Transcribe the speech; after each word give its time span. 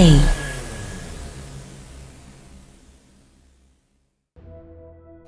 Play. 0.00 0.18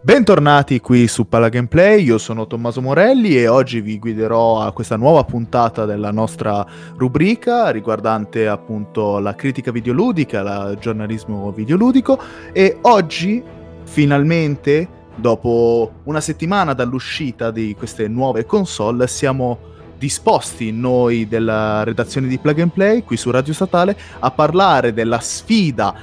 Bentornati 0.00 0.80
qui 0.80 1.06
su 1.08 1.28
Pala 1.28 1.50
Gameplay, 1.50 2.02
io 2.02 2.16
sono 2.16 2.46
Tommaso 2.46 2.80
Morelli 2.80 3.36
e 3.36 3.48
oggi 3.48 3.82
vi 3.82 3.98
guiderò 3.98 4.62
a 4.62 4.72
questa 4.72 4.96
nuova 4.96 5.24
puntata 5.24 5.84
della 5.84 6.10
nostra 6.10 6.66
rubrica 6.96 7.68
riguardante 7.68 8.48
appunto 8.48 9.18
la 9.18 9.34
critica 9.34 9.70
videoludica, 9.70 10.70
il 10.70 10.78
giornalismo 10.80 11.52
videoludico 11.52 12.18
e 12.52 12.78
oggi 12.80 13.42
finalmente 13.84 14.88
dopo 15.14 16.00
una 16.04 16.20
settimana 16.22 16.72
dall'uscita 16.72 17.50
di 17.50 17.74
queste 17.76 18.08
nuove 18.08 18.46
console 18.46 19.06
siamo 19.06 19.70
disposti 20.02 20.72
noi 20.72 21.28
della 21.28 21.84
redazione 21.84 22.26
di 22.26 22.36
Plug 22.36 22.58
and 22.58 22.72
Play 22.72 23.04
qui 23.04 23.16
su 23.16 23.30
Radio 23.30 23.54
Statale 23.54 23.96
a 24.18 24.32
parlare 24.32 24.92
della 24.92 25.20
sfida 25.20 25.94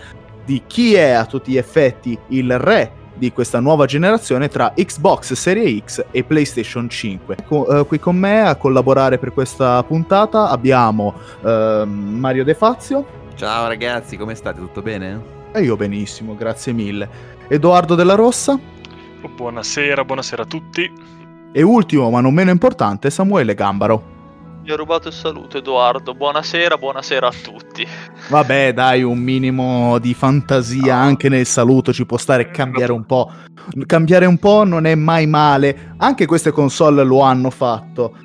di 0.45 0.63
chi 0.65 0.93
è 0.93 1.09
a 1.09 1.25
tutti 1.25 1.51
gli 1.51 1.57
effetti 1.57 2.17
il 2.29 2.57
re 2.57 2.93
di 3.15 3.33
questa 3.33 3.59
nuova 3.59 3.85
generazione 3.85 4.47
tra 4.47 4.71
Xbox 4.73 5.33
Serie 5.33 5.83
X 5.83 6.05
e 6.11 6.23
PlayStation 6.23 6.89
5. 6.89 7.35
Co- 7.45 7.81
eh, 7.81 7.85
qui 7.85 7.99
con 7.99 8.15
me 8.15 8.47
a 8.47 8.55
collaborare 8.55 9.17
per 9.17 9.33
questa 9.33 9.83
puntata 9.83 10.47
abbiamo 10.47 11.13
eh, 11.43 11.83
Mario 11.85 12.45
De 12.45 12.53
Fazio. 12.53 13.05
Ciao 13.35 13.67
ragazzi, 13.67 14.15
come 14.15 14.33
state? 14.33 14.59
Tutto 14.59 14.81
bene? 14.81 15.21
E 15.51 15.61
io 15.61 15.75
benissimo, 15.75 16.35
grazie 16.35 16.71
mille. 16.71 17.09
Edoardo 17.49 17.95
Della 17.95 18.15
Rossa. 18.15 18.57
Buonasera, 19.35 20.05
buonasera 20.05 20.43
a 20.43 20.45
tutti. 20.45 21.17
E 21.51 21.63
ultimo, 21.63 22.11
ma 22.11 22.21
non 22.21 22.33
meno 22.33 22.51
importante, 22.51 23.09
Samuele 23.09 23.55
Gambaro. 23.55 24.17
Mi 24.61 24.69
ha 24.69 24.75
rubato 24.75 25.07
il 25.07 25.15
saluto 25.15 25.57
Edoardo, 25.57 26.13
buonasera, 26.13 26.77
buonasera 26.77 27.27
a 27.27 27.31
tutti. 27.31 27.87
Vabbè, 28.29 28.71
dai, 28.73 29.01
un 29.01 29.17
minimo 29.17 29.97
di 29.97 30.13
fantasia 30.13 30.95
no. 30.95 31.01
anche 31.01 31.27
nel 31.27 31.47
saluto 31.47 31.91
ci 31.91 32.05
può 32.05 32.17
stare 32.17 32.51
cambiare 32.51 32.91
un 32.91 33.03
po'. 33.03 33.31
Cambiare 33.87 34.27
un 34.27 34.37
po' 34.37 34.63
non 34.63 34.85
è 34.85 34.93
mai 34.93 35.25
male, 35.25 35.95
anche 35.97 36.27
queste 36.27 36.51
console 36.51 37.03
lo 37.03 37.21
hanno 37.21 37.49
fatto. 37.49 38.15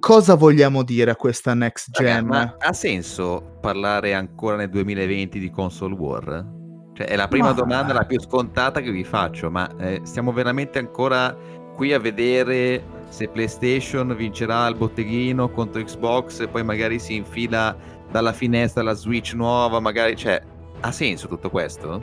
Cosa 0.00 0.34
vogliamo 0.34 0.82
dire 0.82 1.10
a 1.10 1.16
questa 1.16 1.52
next 1.52 1.90
gen? 1.90 2.26
Raga, 2.30 2.56
ha 2.58 2.72
senso 2.72 3.58
parlare 3.60 4.14
ancora 4.14 4.56
nel 4.56 4.70
2020 4.70 5.38
di 5.38 5.50
console 5.50 5.94
war? 5.94 6.54
Cioè, 6.96 7.06
è 7.06 7.16
la 7.16 7.28
prima 7.28 7.48
ma... 7.48 7.52
domanda, 7.52 7.92
la 7.92 8.04
più 8.04 8.18
scontata 8.18 8.80
che 8.80 8.90
vi 8.90 9.04
faccio, 9.04 9.50
ma 9.50 9.68
eh, 9.76 10.00
stiamo 10.04 10.32
veramente 10.32 10.78
ancora 10.78 11.36
qui 11.76 11.92
a 11.92 11.98
vedere 11.98 12.82
se 13.10 13.28
PlayStation 13.28 14.16
vincerà 14.16 14.66
il 14.66 14.74
botteghino 14.74 15.50
contro 15.50 15.82
Xbox 15.82 16.40
e 16.40 16.48
poi 16.48 16.64
magari 16.64 16.98
si 16.98 17.14
infila 17.14 17.76
dalla 18.10 18.32
finestra 18.32 18.82
la 18.82 18.94
Switch 18.94 19.34
nuova, 19.34 19.78
magari, 19.78 20.16
cioè, 20.16 20.42
ha 20.80 20.90
senso 20.90 21.28
tutto 21.28 21.50
questo? 21.50 22.00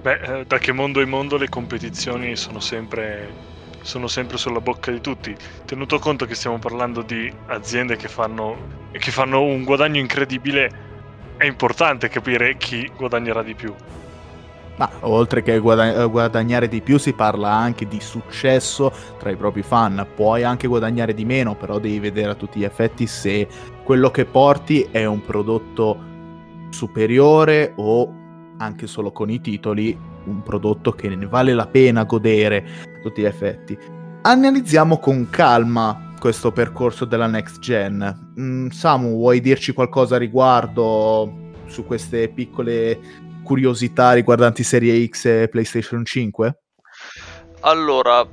Beh, 0.00 0.40
eh, 0.40 0.44
da 0.46 0.58
che 0.58 0.72
mondo 0.72 1.00
in 1.00 1.08
mondo 1.10 1.36
le 1.36 1.48
competizioni 1.48 2.34
sono 2.34 2.60
sempre, 2.60 3.30
sono 3.82 4.06
sempre 4.06 4.38
sulla 4.38 4.60
bocca 4.60 4.90
di 4.90 5.00
tutti. 5.00 5.36
Tenuto 5.66 5.98
conto 5.98 6.24
che 6.24 6.34
stiamo 6.34 6.58
parlando 6.58 7.02
di 7.02 7.30
aziende 7.46 7.96
che 7.96 8.08
fanno, 8.08 8.56
che 8.92 9.10
fanno 9.10 9.42
un 9.42 9.64
guadagno 9.64 10.00
incredibile, 10.00 10.86
è 11.36 11.44
importante 11.44 12.08
capire 12.08 12.56
chi 12.56 12.90
guadagnerà 12.96 13.42
di 13.42 13.54
più. 13.54 13.74
Ma 14.78 14.90
oltre 15.00 15.42
che 15.42 15.58
guadagnare 15.58 16.68
di 16.68 16.80
più 16.80 16.98
si 16.98 17.12
parla 17.12 17.50
anche 17.50 17.86
di 17.86 18.00
successo 18.00 18.92
tra 19.18 19.30
i 19.30 19.36
propri 19.36 19.62
fan, 19.62 20.06
puoi 20.14 20.44
anche 20.44 20.68
guadagnare 20.68 21.14
di 21.14 21.24
meno, 21.24 21.56
però 21.56 21.78
devi 21.78 21.98
vedere 21.98 22.30
a 22.30 22.34
tutti 22.34 22.60
gli 22.60 22.64
effetti 22.64 23.06
se 23.06 23.46
quello 23.82 24.10
che 24.10 24.24
porti 24.24 24.86
è 24.90 25.04
un 25.04 25.20
prodotto 25.24 25.98
superiore 26.70 27.72
o 27.76 28.12
anche 28.58 28.86
solo 28.86 29.12
con 29.12 29.30
i 29.30 29.40
titoli 29.40 29.98
un 30.24 30.42
prodotto 30.42 30.92
che 30.92 31.08
ne 31.08 31.26
vale 31.26 31.54
la 31.54 31.66
pena 31.66 32.04
godere 32.04 32.64
a 32.82 33.00
tutti 33.02 33.22
gli 33.22 33.26
effetti. 33.26 33.76
Analizziamo 34.22 34.98
con 34.98 35.28
calma 35.30 36.14
questo 36.20 36.52
percorso 36.52 37.04
della 37.04 37.26
next 37.26 37.60
gen. 37.60 38.32
Mm, 38.38 38.68
Samu, 38.68 39.16
vuoi 39.16 39.40
dirci 39.40 39.72
qualcosa 39.72 40.18
riguardo 40.18 41.46
su 41.66 41.84
queste 41.84 42.28
piccole 42.28 42.98
curiosità 43.48 44.12
riguardanti 44.12 44.62
Serie 44.62 45.06
X 45.06 45.24
e 45.24 45.48
PlayStation 45.48 46.04
5? 46.04 46.58
Allora, 47.60 48.26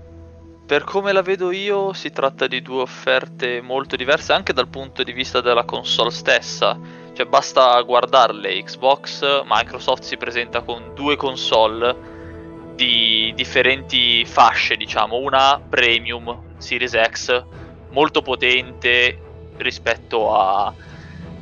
per 0.65 0.83
come 0.83 1.13
la 1.13 1.21
vedo 1.21 1.51
io, 1.51 1.93
si 1.93 2.11
tratta 2.11 2.47
di 2.47 2.61
due 2.61 2.81
offerte 2.81 3.61
molto 3.61 3.95
diverse 3.95 4.33
anche 4.33 4.51
dal 4.51 4.67
punto 4.67 5.03
di 5.03 5.13
vista 5.13 5.39
della 5.39 5.63
console 5.63 6.11
stessa. 6.11 6.77
Cioè, 7.13 7.25
basta 7.25 7.79
guardarle. 7.81 8.61
Xbox, 8.61 9.43
Microsoft 9.45 10.03
si 10.03 10.17
presenta 10.17 10.61
con 10.61 10.91
due 10.93 11.15
console 11.15 11.95
di 12.75 13.31
differenti 13.37 14.25
fasce, 14.25 14.75
diciamo. 14.75 15.15
Una 15.15 15.61
premium, 15.61 16.57
Series 16.57 16.99
X, 17.09 17.43
molto 17.91 18.21
potente 18.21 19.17
rispetto 19.55 20.35
a, 20.35 20.73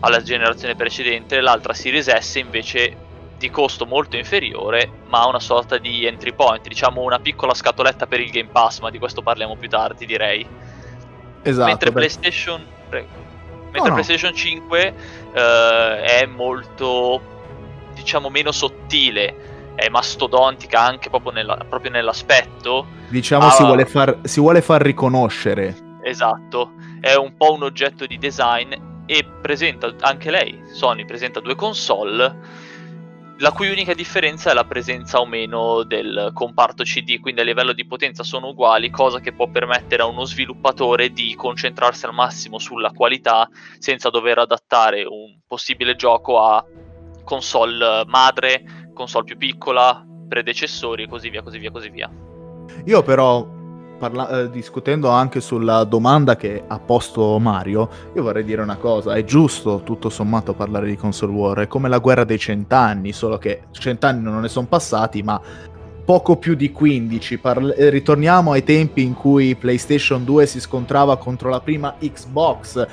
alla 0.02 0.22
generazione 0.22 0.76
precedente. 0.76 1.42
L'altra 1.42 1.74
Series 1.74 2.16
S 2.16 2.36
invece 2.36 3.12
di 3.44 3.52
costo 3.52 3.86
molto 3.86 4.16
inferiore, 4.16 4.90
ma 5.10 5.28
una 5.28 5.42
sorta 5.42 5.78
di 5.78 6.06
entry 6.06 6.32
point, 6.34 6.66
diciamo 6.66 7.02
una 7.02 7.20
piccola 7.20 7.54
scatoletta 7.54 8.08
per 8.08 8.22
il 8.22 8.30
Game 8.30 8.48
Pass, 8.50 8.80
ma 8.80 8.90
di 8.90 8.98
questo 9.00 9.22
parliamo 9.22 9.58
più 9.58 9.68
tardi, 9.68 10.06
direi. 10.06 10.48
Esatto. 11.42 11.68
Mentre 11.68 11.92
beh. 11.92 12.00
PlayStation. 12.00 12.66
Mentre 12.90 13.90
no, 13.90 13.96
PlayStation 13.96 14.32
no. 14.32 14.38
5 14.38 14.94
eh, 15.34 16.04
è 16.04 16.26
molto 16.26 17.22
diciamo 17.94 18.30
meno 18.30 18.54
sottile, 18.54 19.74
è 19.76 19.90
mastodontica 19.90 20.80
anche 20.80 21.10
proprio, 21.10 21.34
nella, 21.34 21.58
proprio 21.68 21.92
nell'aspetto. 21.92 22.86
Diciamo 23.10 23.48
ah, 23.48 23.52
si, 23.52 23.64
vuole 23.64 23.86
far, 23.86 24.20
si 24.22 24.40
vuole 24.40 24.62
far 24.62 24.82
riconoscere. 24.82 25.76
Esatto, 26.02 26.76
è 27.02 27.16
un 27.16 27.36
po' 27.36 27.52
un 27.52 27.64
oggetto 27.64 28.06
di 28.06 28.18
design 28.18 28.72
e 29.06 29.26
presenta 29.42 29.94
anche 30.00 30.32
lei, 30.32 30.62
Sony 30.72 31.04
presenta 31.04 31.42
due 31.42 31.56
console 31.56 32.62
la 33.38 33.52
cui 33.52 33.70
unica 33.70 33.94
differenza 33.94 34.52
è 34.52 34.54
la 34.54 34.64
presenza 34.64 35.20
o 35.20 35.26
meno 35.26 35.84
del 35.84 36.32
comparto 36.34 36.84
CD, 36.84 37.20
quindi 37.20 37.42
a 37.42 37.44
livello 37.44 37.74
di 37.74 37.86
potenza 37.86 38.24
sono 38.24 38.50
uguali, 38.50 38.90
cosa 38.90 39.20
che 39.20 39.34
può 39.34 39.50
permettere 39.50 40.04
a 40.04 40.06
uno 40.06 40.24
sviluppatore 40.24 41.12
di 41.12 41.34
concentrarsi 41.36 42.06
al 42.06 42.14
massimo 42.14 42.60
sulla 42.60 42.92
qualità 42.92 43.50
senza 43.80 44.10
dover 44.10 44.38
adattare 44.38 45.04
un 45.04 45.40
possibile 45.48 45.96
gioco 45.96 46.40
a 46.40 46.64
console 47.24 48.04
madre, 48.06 48.92
console 48.94 49.26
più 49.26 49.38
piccola, 49.38 50.06
predecessori 50.28 51.04
e 51.04 51.08
così 51.08 51.30
via, 51.30 51.42
così 51.42 51.58
via, 51.58 51.72
così 51.72 51.90
via. 51.90 52.10
Io 52.86 53.02
però 53.04 53.62
parla- 53.98 54.42
eh, 54.42 54.50
discutendo 54.50 55.10
anche 55.10 55.42
sulla 55.42 55.84
domanda 55.84 56.36
che 56.36 56.64
ha 56.68 56.80
posto 56.80 57.38
Mario, 57.40 57.90
io 58.16 58.24
vorrei 58.24 58.44
dire 58.44 58.62
una 58.62 58.78
cosa, 58.78 59.14
è 59.14 59.24
giusto 59.24 59.82
tutto 59.84 60.10
sommato 60.10 60.54
parlare 60.54 60.88
di 60.88 60.98
console 60.98 61.34
war, 61.34 61.60
è 61.60 61.68
come 61.68 61.90
la 61.90 62.00
guerra 62.00 62.24
dei 62.24 62.40
cent'anni, 62.40 63.12
solo 63.14 63.38
che 63.38 63.64
cent'anni 63.72 64.22
non 64.22 64.42
ne 64.42 64.50
sono 64.50 64.68
passati, 64.68 65.24
ma 65.24 65.40
poco 66.06 66.38
più 66.38 66.56
di 66.56 66.72
15. 66.72 67.38
Parla- 67.38 67.74
eh, 67.74 67.90
ritorniamo 67.90 68.52
ai 68.52 68.64
tempi 68.64 69.04
in 69.04 69.14
cui 69.14 69.56
PlayStation 69.56 70.24
2 70.24 70.46
si 70.46 70.60
scontrava 70.60 71.18
contro 71.18 71.50
la 71.50 71.62
prima 71.62 71.96
Xbox, 72.00 72.86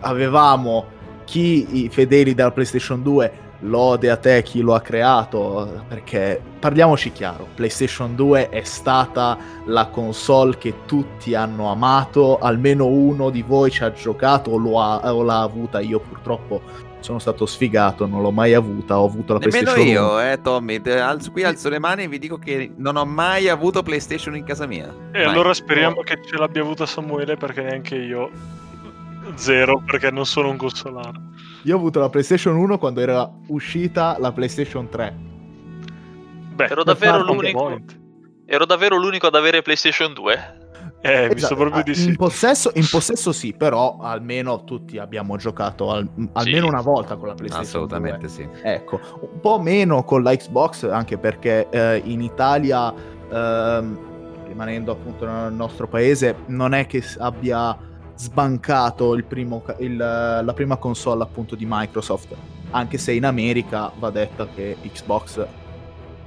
avevamo 0.00 0.98
chi 1.24 1.84
i 1.84 1.88
fedeli 1.88 2.34
della 2.34 2.50
PlayStation 2.50 3.02
2 3.02 3.48
lode 3.60 4.10
a 4.10 4.16
te 4.16 4.42
chi 4.42 4.60
lo 4.60 4.74
ha 4.74 4.80
creato, 4.80 5.84
perché 5.88 6.40
parliamoci 6.58 7.12
chiaro, 7.12 7.48
PlayStation 7.54 8.14
2 8.14 8.48
è 8.48 8.62
stata 8.62 9.36
la 9.66 9.86
console 9.86 10.56
che 10.58 10.84
tutti 10.86 11.34
hanno 11.34 11.70
amato, 11.70 12.38
almeno 12.38 12.86
uno 12.86 13.30
di 13.30 13.42
voi 13.42 13.70
ci 13.70 13.84
ha 13.84 13.92
giocato 13.92 14.50
o, 14.50 14.80
ha, 14.80 15.14
o 15.14 15.22
l'ha 15.22 15.42
avuta, 15.42 15.80
io 15.80 16.00
purtroppo 16.00 16.88
sono 17.00 17.18
stato 17.18 17.46
sfigato, 17.46 18.06
non 18.06 18.20
l'ho 18.20 18.30
mai 18.30 18.54
avuta, 18.54 19.00
ho 19.00 19.06
avuto 19.06 19.32
la 19.34 19.38
Nemmeno 19.38 19.72
PlayStation 19.72 20.04
io, 20.04 20.20
eh 20.20 20.40
Tommy, 20.40 20.80
alzo, 20.84 21.30
qui 21.30 21.44
alzo 21.44 21.68
le 21.68 21.78
mani 21.78 22.04
e 22.04 22.08
vi 22.08 22.18
dico 22.18 22.36
che 22.36 22.72
non 22.76 22.96
ho 22.96 23.04
mai 23.04 23.48
avuto 23.48 23.82
PlayStation 23.82 24.36
in 24.36 24.44
casa 24.44 24.66
mia. 24.66 24.94
E 25.12 25.18
mai. 25.18 25.24
allora 25.24 25.54
speriamo 25.54 26.00
oh. 26.00 26.02
che 26.02 26.20
ce 26.22 26.36
l'abbia 26.36 26.62
avuta 26.62 26.86
Samuele 26.86 27.36
perché 27.36 27.62
neanche 27.62 27.96
io 27.96 28.30
zero 29.34 29.82
perché 29.84 30.10
non 30.10 30.26
sono 30.26 30.50
un 30.50 30.56
consolare. 30.56 31.18
Io 31.64 31.74
ho 31.74 31.78
avuto 31.78 32.00
la 32.00 32.08
PlayStation 32.08 32.56
1 32.56 32.78
quando 32.78 33.00
era 33.00 33.30
uscita 33.48 34.16
la 34.18 34.32
PlayStation 34.32 34.88
3. 34.88 35.16
Beh, 36.54 36.64
ero 36.64 36.84
davvero 36.84 37.22
l'unico. 37.22 37.78
Ero 38.46 38.64
davvero 38.64 38.96
l'unico 38.96 39.26
ad 39.26 39.34
avere 39.34 39.62
PlayStation 39.62 40.14
2. 40.14 40.58
Eh, 41.02 41.12
esatto. 41.12 41.34
visto 41.34 41.56
proprio 41.56 41.82
di 41.82 41.94
sì. 41.94 42.08
In 42.08 42.16
possesso, 42.16 42.70
in 42.74 42.86
possesso 42.90 43.32
sì, 43.32 43.54
però 43.54 43.98
almeno 44.00 44.64
tutti 44.64 44.98
abbiamo 44.98 45.36
giocato 45.36 45.90
al, 45.90 46.08
almeno 46.32 46.66
sì. 46.66 46.68
una 46.68 46.80
volta 46.82 47.16
con 47.16 47.28
la 47.28 47.34
PlayStation 47.34 47.66
Assolutamente 47.66 48.26
2. 48.26 48.28
sì. 48.28 48.48
Ecco, 48.62 49.00
un 49.20 49.40
po' 49.40 49.60
meno 49.60 50.04
con 50.04 50.22
la 50.22 50.34
Xbox, 50.34 50.84
anche 50.84 51.16
perché 51.16 51.68
eh, 51.70 52.02
in 52.04 52.20
Italia, 52.20 52.92
eh, 52.92 53.82
rimanendo 54.46 54.92
appunto 54.92 55.26
nel 55.26 55.52
nostro 55.52 55.86
paese, 55.88 56.36
non 56.46 56.74
è 56.74 56.86
che 56.86 57.02
abbia 57.18 57.76
sbancato 58.20 59.14
il 59.14 59.24
primo, 59.24 59.64
il, 59.78 59.96
la 59.96 60.52
prima 60.54 60.76
console 60.76 61.22
appunto 61.22 61.54
di 61.54 61.64
Microsoft, 61.66 62.36
anche 62.70 62.98
se 62.98 63.12
in 63.12 63.24
America 63.24 63.90
va 63.98 64.10
detto 64.10 64.46
che 64.54 64.76
Xbox 64.82 65.46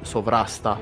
sovrasta 0.02 0.76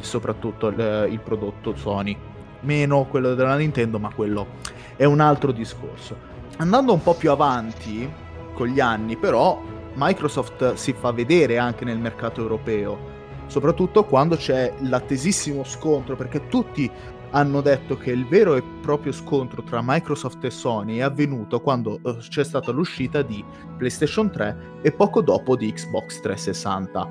soprattutto 0.00 0.68
il, 0.68 1.08
il 1.10 1.20
prodotto 1.20 1.74
Sony, 1.74 2.14
meno 2.60 3.06
quello 3.06 3.34
della 3.34 3.56
Nintendo, 3.56 3.98
ma 3.98 4.12
quello 4.14 4.46
è 4.94 5.04
un 5.04 5.20
altro 5.20 5.52
discorso. 5.52 6.14
Andando 6.58 6.92
un 6.92 7.02
po' 7.02 7.14
più 7.14 7.30
avanti 7.30 8.08
con 8.52 8.66
gli 8.66 8.80
anni, 8.80 9.16
però, 9.16 9.58
Microsoft 9.94 10.74
si 10.74 10.92
fa 10.92 11.12
vedere 11.12 11.56
anche 11.56 11.86
nel 11.86 11.98
mercato 11.98 12.42
europeo, 12.42 12.98
soprattutto 13.46 14.04
quando 14.04 14.36
c'è 14.36 14.74
l'attesissimo 14.80 15.64
scontro, 15.64 16.14
perché 16.14 16.46
tutti 16.48 16.90
hanno 17.30 17.60
detto 17.60 17.96
che 17.96 18.10
il 18.10 18.26
vero 18.26 18.56
e 18.56 18.62
proprio 18.80 19.12
scontro 19.12 19.62
tra 19.62 19.80
Microsoft 19.82 20.44
e 20.44 20.50
Sony 20.50 20.96
è 20.96 21.02
avvenuto 21.02 21.60
quando 21.60 22.00
uh, 22.02 22.16
c'è 22.16 22.44
stata 22.44 22.72
l'uscita 22.72 23.22
di 23.22 23.44
PlayStation 23.76 24.30
3 24.30 24.80
e 24.82 24.92
poco 24.92 25.22
dopo 25.22 25.56
di 25.56 25.72
Xbox 25.72 26.20
360. 26.20 27.08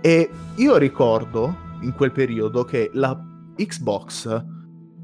E 0.00 0.30
io 0.56 0.76
ricordo 0.76 1.68
in 1.82 1.92
quel 1.94 2.12
periodo 2.12 2.64
che 2.64 2.90
la 2.94 3.18
Xbox 3.56 4.44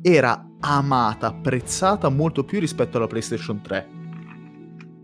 era 0.02 0.46
amata, 0.61 1.28
apprezzata 1.28 2.08
molto 2.08 2.44
più 2.44 2.61
rispetto 2.61 2.96
alla 2.96 3.06
PlayStation 3.06 3.61
3. 3.61 3.94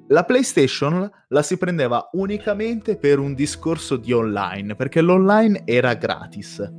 La 0.09 0.25
PlayStation 0.25 1.11
la 1.29 1.43
si 1.43 1.57
prendeva 1.57 2.11
unicamente 2.13 2.97
per 2.97 3.19
un 3.19 3.35
discorso 3.35 3.97
di 3.97 4.13
online, 4.13 4.75
perché 4.75 5.01
l'online 5.01 5.63
era 5.65 5.95
gratis. 5.95 6.71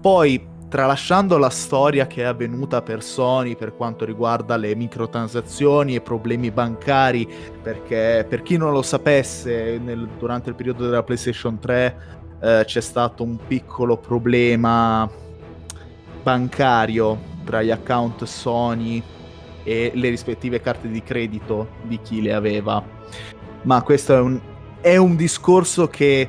Poi 0.00 0.52
tralasciando 0.68 1.38
la 1.38 1.50
storia 1.50 2.06
che 2.06 2.22
è 2.22 2.24
avvenuta 2.24 2.82
per 2.82 3.02
Sony 3.02 3.56
per 3.56 3.76
quanto 3.76 4.04
riguarda 4.04 4.56
le 4.56 4.74
microtransazioni 4.74 5.94
e 5.94 6.00
problemi 6.00 6.50
bancari, 6.50 7.28
perché 7.62 8.26
per 8.28 8.42
chi 8.42 8.56
non 8.56 8.72
lo 8.72 8.82
sapesse, 8.82 9.78
nel, 9.78 10.08
durante 10.18 10.48
il 10.48 10.56
periodo 10.56 10.84
della 10.84 11.02
PlayStation 11.02 11.58
3 11.58 11.96
eh, 12.40 12.62
c'è 12.66 12.80
stato 12.80 13.22
un 13.22 13.38
piccolo 13.46 13.96
problema 13.96 15.08
bancario 16.22 17.32
tra 17.44 17.62
gli 17.62 17.70
account 17.70 18.24
Sony 18.24 19.02
e 19.62 19.92
le 19.94 20.08
rispettive 20.08 20.60
carte 20.60 20.88
di 20.88 21.02
credito 21.02 21.68
di 21.82 22.00
chi 22.02 22.20
le 22.20 22.34
aveva. 22.34 22.82
Ma 23.62 23.82
questo 23.82 24.14
è 24.14 24.20
un, 24.20 24.40
è 24.80 24.96
un 24.96 25.16
discorso 25.16 25.88
che 25.88 26.28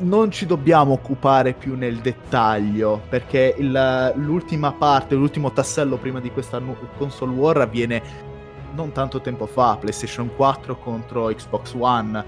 non 0.00 0.30
ci 0.30 0.46
dobbiamo 0.46 0.92
occupare 0.92 1.52
più 1.54 1.76
nel 1.76 1.96
dettaglio, 1.96 3.00
perché 3.08 3.54
il, 3.58 4.12
l'ultima 4.16 4.72
parte, 4.72 5.14
l'ultimo 5.14 5.52
tassello 5.52 5.96
prima 5.96 6.20
di 6.20 6.30
questa 6.30 6.60
console 6.96 7.32
war 7.32 7.58
avviene 7.58 8.26
non 8.74 8.92
tanto 8.92 9.20
tempo 9.20 9.46
fa, 9.46 9.76
PlayStation 9.76 10.30
4 10.34 10.76
contro 10.78 11.26
Xbox 11.26 11.74
One. 11.76 12.24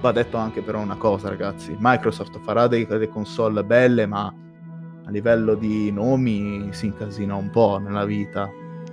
Va 0.00 0.12
detto 0.12 0.36
anche 0.36 0.62
però 0.62 0.80
una 0.80 0.96
cosa, 0.96 1.28
ragazzi, 1.28 1.76
Microsoft 1.78 2.38
farà 2.40 2.66
delle 2.66 3.08
console 3.08 3.64
belle, 3.64 4.06
ma 4.06 4.32
a 5.04 5.10
livello 5.10 5.54
di 5.54 5.90
nomi 5.90 6.68
si 6.72 6.86
incasina 6.86 7.34
un 7.34 7.50
po' 7.50 7.78
nella 7.78 8.04
vita. 8.04 8.48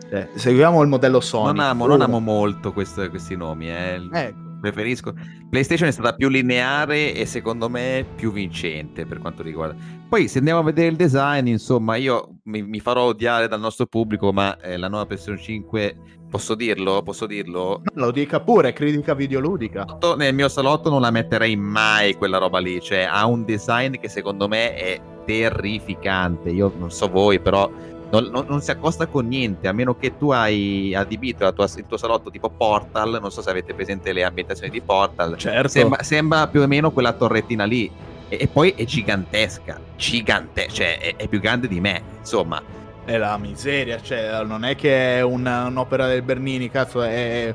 Cioè, 0.09 0.29
seguiamo 0.33 0.81
il 0.81 0.87
modello 0.87 1.19
Sony. 1.19 1.47
Non 1.47 1.59
amo, 1.59 1.85
non 1.85 2.01
amo 2.01 2.19
molto 2.19 2.73
questo, 2.73 3.07
questi 3.09 3.35
nomi, 3.35 3.69
eh. 3.69 4.01
Ecco 4.11 4.48
preferisco. 4.59 5.13
PlayStation 5.49 5.87
è 5.87 5.91
stata 5.91 6.13
più 6.13 6.29
lineare 6.29 7.13
e 7.13 7.25
secondo 7.25 7.69
me 7.69 8.05
più 8.15 8.31
vincente 8.31 9.05
per 9.05 9.19
quanto 9.19 9.43
riguarda. 9.43 9.75
Poi 10.07 10.27
se 10.27 10.39
andiamo 10.39 10.59
a 10.59 10.63
vedere 10.63 10.89
il 10.89 10.95
design, 10.95 11.47
insomma, 11.47 11.95
io 11.95 12.37
mi, 12.43 12.63
mi 12.63 12.79
farò 12.79 13.03
odiare 13.03 13.47
dal 13.47 13.59
nostro 13.59 13.85
pubblico, 13.85 14.31
ma 14.33 14.57
eh, 14.59 14.77
la 14.77 14.87
nuova 14.87 15.05
PlayStation 15.05 15.41
5 15.41 15.95
Posso 16.29 16.53
dirlo? 16.53 17.01
Posso 17.01 17.25
dirlo? 17.25 17.81
Lo 17.95 18.11
dica 18.11 18.39
pure, 18.39 18.71
critica 18.71 19.15
videoludica. 19.15 19.97
Nel 20.15 20.35
mio 20.35 20.47
salotto 20.47 20.91
non 20.91 21.01
la 21.01 21.09
metterei 21.09 21.55
mai 21.55 22.13
quella 22.13 22.37
roba 22.37 22.59
lì, 22.59 22.79
cioè 22.79 23.07
ha 23.09 23.25
un 23.25 23.43
design 23.45 23.95
che 23.95 24.09
secondo 24.09 24.47
me 24.47 24.75
è 24.75 25.01
terrificante. 25.25 26.51
Io 26.51 26.71
non 26.77 26.91
so 26.91 27.09
voi, 27.09 27.39
però 27.39 27.67
non, 28.11 28.29
non, 28.31 28.45
non, 28.47 28.61
si 28.61 28.71
accosta 28.71 29.05
con 29.05 29.27
niente, 29.27 29.67
a 29.67 29.71
meno 29.71 29.95
che 29.95 30.17
tu 30.17 30.31
hai 30.31 30.93
adibito 30.95 31.51
tua, 31.53 31.67
il 31.75 31.85
tuo 31.87 31.97
salotto 31.97 32.31
tipo 32.31 32.49
Portal, 32.49 33.19
non 33.21 33.31
so 33.31 33.41
se 33.41 33.49
avete 33.49 33.73
presente 33.73 34.11
le 34.13 34.23
ambientazioni 34.23 34.71
di 34.71 34.81
Portal, 34.81 35.37
certo. 35.37 35.67
sembra, 35.67 36.03
sembra 36.03 36.47
più 36.47 36.61
o 36.61 36.67
meno 36.67 36.91
quella 36.91 37.13
torrettina 37.13 37.65
lì, 37.65 37.89
e, 38.27 38.37
e 38.41 38.47
poi 38.47 38.73
è 38.75 38.83
gigantesca, 38.83 39.79
gigante, 39.95 40.67
cioè 40.69 40.99
è, 40.99 41.15
è, 41.17 41.27
più 41.27 41.39
grande 41.39 41.67
di 41.67 41.79
me, 41.79 42.01
insomma. 42.19 42.61
È 43.05 43.17
la 43.17 43.37
miseria, 43.37 44.01
cioè 44.01 44.43
non 44.43 44.65
è 44.65 44.75
che 44.75 45.17
è 45.17 45.21
un, 45.21 45.45
un'opera 45.45 46.07
del 46.07 46.21
Bernini, 46.21 46.69
cazzo, 46.69 47.01
è, 47.01 47.53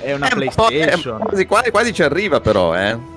è 0.00 0.12
una 0.12 0.28
eh, 0.28 0.34
PlayStation. 0.34 1.18
Quasi, 1.20 1.46
quasi, 1.46 1.70
quasi 1.70 1.92
ci 1.92 2.02
arriva 2.02 2.40
però, 2.40 2.76
eh. 2.76 3.12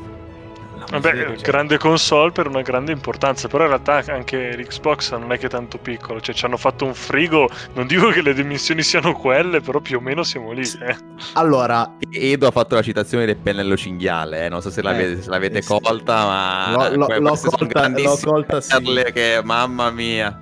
Vabbè, 0.90 1.36
grande 1.42 1.78
console 1.78 2.32
per 2.32 2.48
una 2.48 2.62
grande 2.62 2.94
importanza, 2.94 3.50
però 3.50 3.64
in 3.64 3.70
realtà 3.70 4.02
anche 4.14 4.56
l'Xbox 4.56 5.12
non 5.12 5.32
è 5.34 5.38
che 5.38 5.48
è 5.48 5.50
tanto 5.50 5.78
piccolo, 5.78 6.22
cioè 6.22 6.34
ci 6.34 6.46
hanno 6.46 6.56
fatto 6.56 6.86
un 6.86 6.94
frigo, 6.94 7.50
non 7.74 7.88
dico 7.88 8.08
che 8.10 8.22
le 8.22 8.34
dimensioni 8.34 8.82
siano 8.84 9.14
quelle, 9.14 9.60
però 9.60 9.82
più 9.82 9.98
o 9.98 10.00
meno 10.00 10.24
siamo 10.24 10.54
lì. 10.54 10.62
Eh. 10.62 10.96
Allora, 11.34 11.98
Edo 12.10 12.48
ha 12.48 12.52
fatto 12.52 12.76
la 12.76 12.82
citazione 12.82 13.26
del 13.26 13.36
pennello 13.36 13.76
cinghiale, 13.76 14.46
eh? 14.46 14.50
non 14.50 14.62
so 14.62 14.70
se 14.70 14.82
l'avete, 14.82 15.20
eh, 15.20 15.22
se 15.22 15.30
l'avete 15.30 15.58
eh, 15.58 15.64
colta, 15.64 16.26
ma 16.26 16.72
l'ho, 16.72 16.96
l'ho, 16.96 17.20
l'ho 17.20 17.38
colta, 17.38 17.88
l'ho 17.90 18.20
colta 18.24 18.62
sì. 18.62 18.82
che 19.14 19.42
mamma 19.44 19.92
mia. 19.92 20.42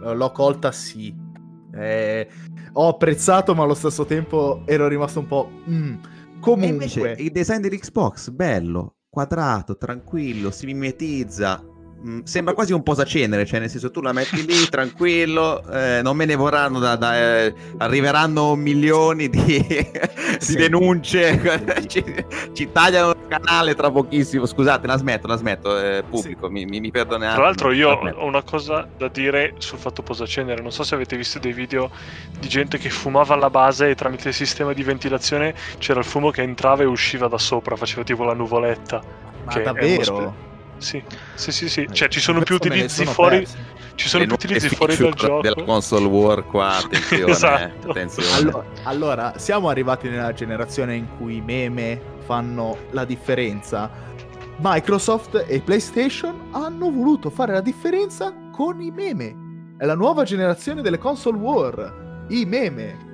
L'ho 0.00 0.30
colta 0.32 0.70
sì. 0.70 1.14
Eh, 1.74 2.28
ho 2.74 2.88
apprezzato, 2.88 3.54
ma 3.54 3.64
allo 3.64 3.74
stesso 3.74 4.04
tempo 4.04 4.62
ero 4.66 4.86
rimasto 4.86 5.18
un 5.18 5.26
po'... 5.26 5.50
Mm. 5.68 5.94
Comunque, 6.40 7.16
il 7.18 7.32
design 7.32 7.60
dell'Xbox, 7.60 8.30
bello 8.30 8.97
quadrato, 9.08 9.76
tranquillo, 9.76 10.50
si 10.50 10.66
mimetizza. 10.66 11.62
Mm, 12.06 12.20
sembra 12.22 12.54
quasi 12.54 12.72
un 12.72 12.84
posacenere, 12.84 13.44
cioè 13.44 13.58
nel 13.58 13.68
senso 13.68 13.90
tu 13.90 14.00
la 14.00 14.12
metti 14.12 14.46
lì 14.46 14.54
tranquillo, 14.70 15.64
eh, 15.68 16.00
non 16.00 16.16
me 16.16 16.26
ne 16.26 16.36
vorranno, 16.36 16.78
da, 16.78 16.94
da 16.94 17.18
eh, 17.18 17.54
arriveranno 17.78 18.54
milioni 18.54 19.28
di, 19.28 19.66
sì. 20.38 20.52
di 20.52 20.56
denunce, 20.56 21.66
ci, 21.88 22.04
ci, 22.52 22.70
tagliano 22.70 23.10
il 23.10 23.26
canale 23.26 23.74
tra 23.74 23.90
pochissimo, 23.90 24.46
scusate 24.46 24.86
la 24.86 24.96
smetto, 24.96 25.26
la 25.26 25.36
smetto, 25.36 25.76
eh, 25.76 26.04
pubblico, 26.08 26.46
sì. 26.46 26.52
mi, 26.52 26.66
mi, 26.66 26.78
mi 26.78 26.92
perdonate. 26.92 27.34
Tra 27.34 27.42
l'altro 27.42 27.72
io 27.72 27.90
ho 27.90 28.24
una 28.24 28.42
cosa 28.42 28.86
da 28.96 29.08
dire 29.08 29.54
sul 29.58 29.78
fatto 29.78 30.02
posacenere, 30.02 30.62
non 30.62 30.70
so 30.70 30.84
se 30.84 30.94
avete 30.94 31.16
visto 31.16 31.40
dei 31.40 31.52
video 31.52 31.90
di 32.38 32.48
gente 32.48 32.78
che 32.78 32.90
fumava 32.90 33.34
alla 33.34 33.50
base 33.50 33.90
e 33.90 33.96
tramite 33.96 34.28
il 34.28 34.34
sistema 34.34 34.72
di 34.72 34.84
ventilazione 34.84 35.52
c'era 35.78 35.98
il 35.98 36.06
fumo 36.06 36.30
che 36.30 36.42
entrava 36.42 36.84
e 36.84 36.86
usciva 36.86 37.26
da 37.26 37.38
sopra, 37.38 37.74
faceva 37.74 38.04
tipo 38.04 38.22
la 38.22 38.34
nuvoletta. 38.34 39.02
Ma 39.44 39.62
davvero? 39.62 40.46
Sì, 40.78 41.02
sì, 41.34 41.52
sì, 41.52 41.68
sì. 41.68 41.88
cioè 41.90 42.08
ci 42.08 42.20
sono 42.20 42.40
più 42.40 42.54
utilizzi 42.54 43.02
sono 43.02 43.10
fuori. 43.10 43.38
Persi. 43.38 43.56
Ci 43.94 44.08
sono 44.08 44.24
più 44.24 44.34
utilizzi 44.34 44.68
fuori 44.68 44.96
dal 44.96 45.12
gioco. 45.14 45.40
Della 45.40 45.64
console 45.64 46.06
war 46.06 46.44
qua, 46.44 46.76
attenzione. 46.78 47.30
esatto. 47.32 47.90
attenzione. 47.90 48.28
Allora, 48.32 48.64
allora, 48.84 49.32
siamo 49.36 49.68
arrivati 49.68 50.08
nella 50.08 50.32
generazione 50.32 50.94
in 50.94 51.06
cui 51.16 51.36
i 51.36 51.40
meme 51.40 52.00
fanno 52.24 52.76
la 52.92 53.04
differenza. 53.04 53.90
Microsoft 54.60 55.44
e 55.46 55.60
PlayStation 55.60 56.48
hanno 56.52 56.90
voluto 56.90 57.30
fare 57.30 57.52
la 57.52 57.60
differenza 57.60 58.32
con 58.52 58.80
i 58.80 58.90
meme. 58.90 59.74
È 59.76 59.84
la 59.84 59.94
nuova 59.94 60.24
generazione 60.24 60.82
delle 60.82 60.98
console 60.98 61.38
war. 61.38 62.26
I 62.28 62.44
meme. 62.44 63.06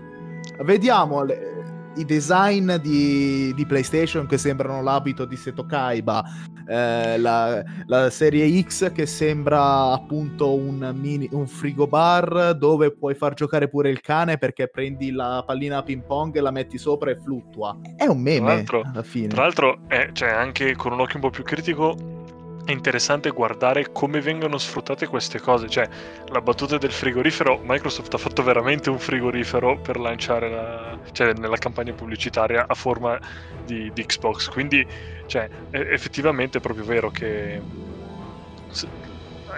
Vediamo 0.61 1.23
le, 1.23 1.54
i 1.97 2.05
design 2.05 2.75
di, 2.77 3.53
di, 3.55 3.67
PlayStation 3.67 4.27
che 4.27 4.39
sembrano 4.39 4.83
l'abito 4.83 5.25
di 5.25 5.37
Seto 5.37 5.65
Kaiba, 5.67 6.25
eh, 6.67 7.19
la, 7.19 7.63
la, 7.87 8.11
serie 8.11 8.63
X 8.63 8.93
che 8.93 9.07
sembra 9.07 9.93
appunto 9.93 10.55
un, 10.55 10.93
mini, 10.99 11.29
un 11.33 11.47
frigobar 11.47 12.55
dove 12.57 12.93
puoi 12.93 13.15
far 13.15 13.35
giocare 13.35 13.69
pure 13.69 13.91
il 13.91 14.01
cane 14.01 14.39
perché 14.39 14.69
prendi 14.69 15.11
la 15.11 15.43
pallina 15.47 15.83
ping 15.83 16.03
pong 16.05 16.37
e 16.37 16.41
la 16.41 16.51
metti 16.51 16.79
sopra 16.79 17.11
e 17.11 17.17
fluttua. 17.17 17.79
È 17.97 18.07
un 18.07 18.21
meme 18.21 18.65
alla 18.69 19.03
fine. 19.03 19.29
Tra 19.29 19.43
l'altro, 19.43 19.79
eh, 19.89 20.11
cioè, 20.13 20.31
anche 20.31 20.75
con 20.75 20.93
un 20.93 21.01
occhio 21.01 21.17
un 21.17 21.23
po' 21.23 21.31
più 21.31 21.45
critico, 21.45 22.24
è 22.65 22.71
interessante 22.71 23.31
guardare 23.31 23.93
come 23.93 24.21
vengono 24.21 24.57
sfruttate 24.59 25.07
queste 25.07 25.39
cose. 25.41 25.69
Cioè, 25.69 25.89
la 26.29 26.41
battuta 26.41 26.79
del 26.79 26.93
frigorifero, 26.93 27.61
Microsoft 27.63 28.13
ha 28.15 28.19
fatto 28.19 28.43
veramente 28.43 28.91
un 28.91 28.99
frigorifero 28.99 29.79
per 29.79 29.99
lanciare 29.99 30.51
la, 30.51 30.99
cioè, 31.13 31.33
nella 31.35 31.59
campagna 31.59 31.93
pubblicitaria 31.93 32.65
a 32.67 32.75
forma 32.75 33.19
di, 33.65 33.91
di 33.93 34.07
Xbox. 34.07 34.49
Quindi, 34.49 34.87
cioè, 35.27 35.49
è, 35.71 35.77
effettivamente 35.77 36.59
è 36.59 36.61
proprio 36.61 36.85
vero 36.85 37.11
che 37.11 37.61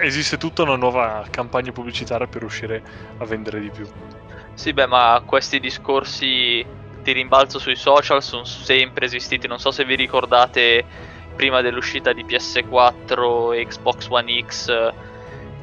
esiste 0.00 0.36
tutta 0.36 0.62
una 0.62 0.76
nuova 0.76 1.24
campagna 1.30 1.72
pubblicitaria 1.72 2.26
per 2.26 2.40
riuscire 2.40 2.82
a 3.18 3.24
vendere 3.24 3.60
di 3.60 3.70
più. 3.70 3.88
Sì, 4.54 4.72
beh, 4.72 4.86
ma 4.86 5.22
questi 5.24 5.60
discorsi 5.60 6.64
di 7.02 7.12
rimbalzo 7.12 7.60
sui 7.60 7.76
social 7.76 8.20
sono 8.20 8.44
sempre 8.44 9.06
esistiti. 9.06 9.46
Non 9.46 9.58
so 9.58 9.70
se 9.70 9.84
vi 9.84 9.94
ricordate 9.94 10.84
prima 11.36 11.60
dell'uscita 11.60 12.12
di 12.12 12.24
PS4 12.24 13.54
e 13.54 13.66
Xbox 13.66 14.06
One 14.08 14.44
X 14.44 14.94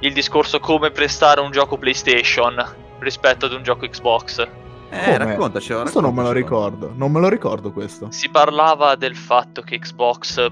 il 0.03 0.13
discorso 0.13 0.59
come 0.59 0.91
prestare 0.91 1.39
un 1.39 1.51
gioco 1.51 1.77
PlayStation 1.77 2.61
rispetto 2.99 3.45
ad 3.45 3.53
un 3.53 3.63
gioco 3.63 3.87
Xbox. 3.87 4.39
Eh, 4.89 4.99
Come? 5.03 5.17
raccontacelo. 5.17 5.81
Questo 5.81 6.01
non 6.01 6.13
me 6.13 6.23
lo 6.23 6.31
ricordo, 6.31 6.91
non 6.93 7.11
me 7.11 7.19
lo 7.19 7.29
ricordo 7.29 7.71
questo. 7.71 8.11
Si 8.11 8.29
parlava 8.29 8.95
del 8.95 9.15
fatto 9.15 9.61
che 9.61 9.79
Xbox 9.79 10.45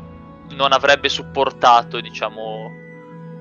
non 0.52 0.72
avrebbe 0.72 1.10
supportato, 1.10 2.00
diciamo, 2.00 2.72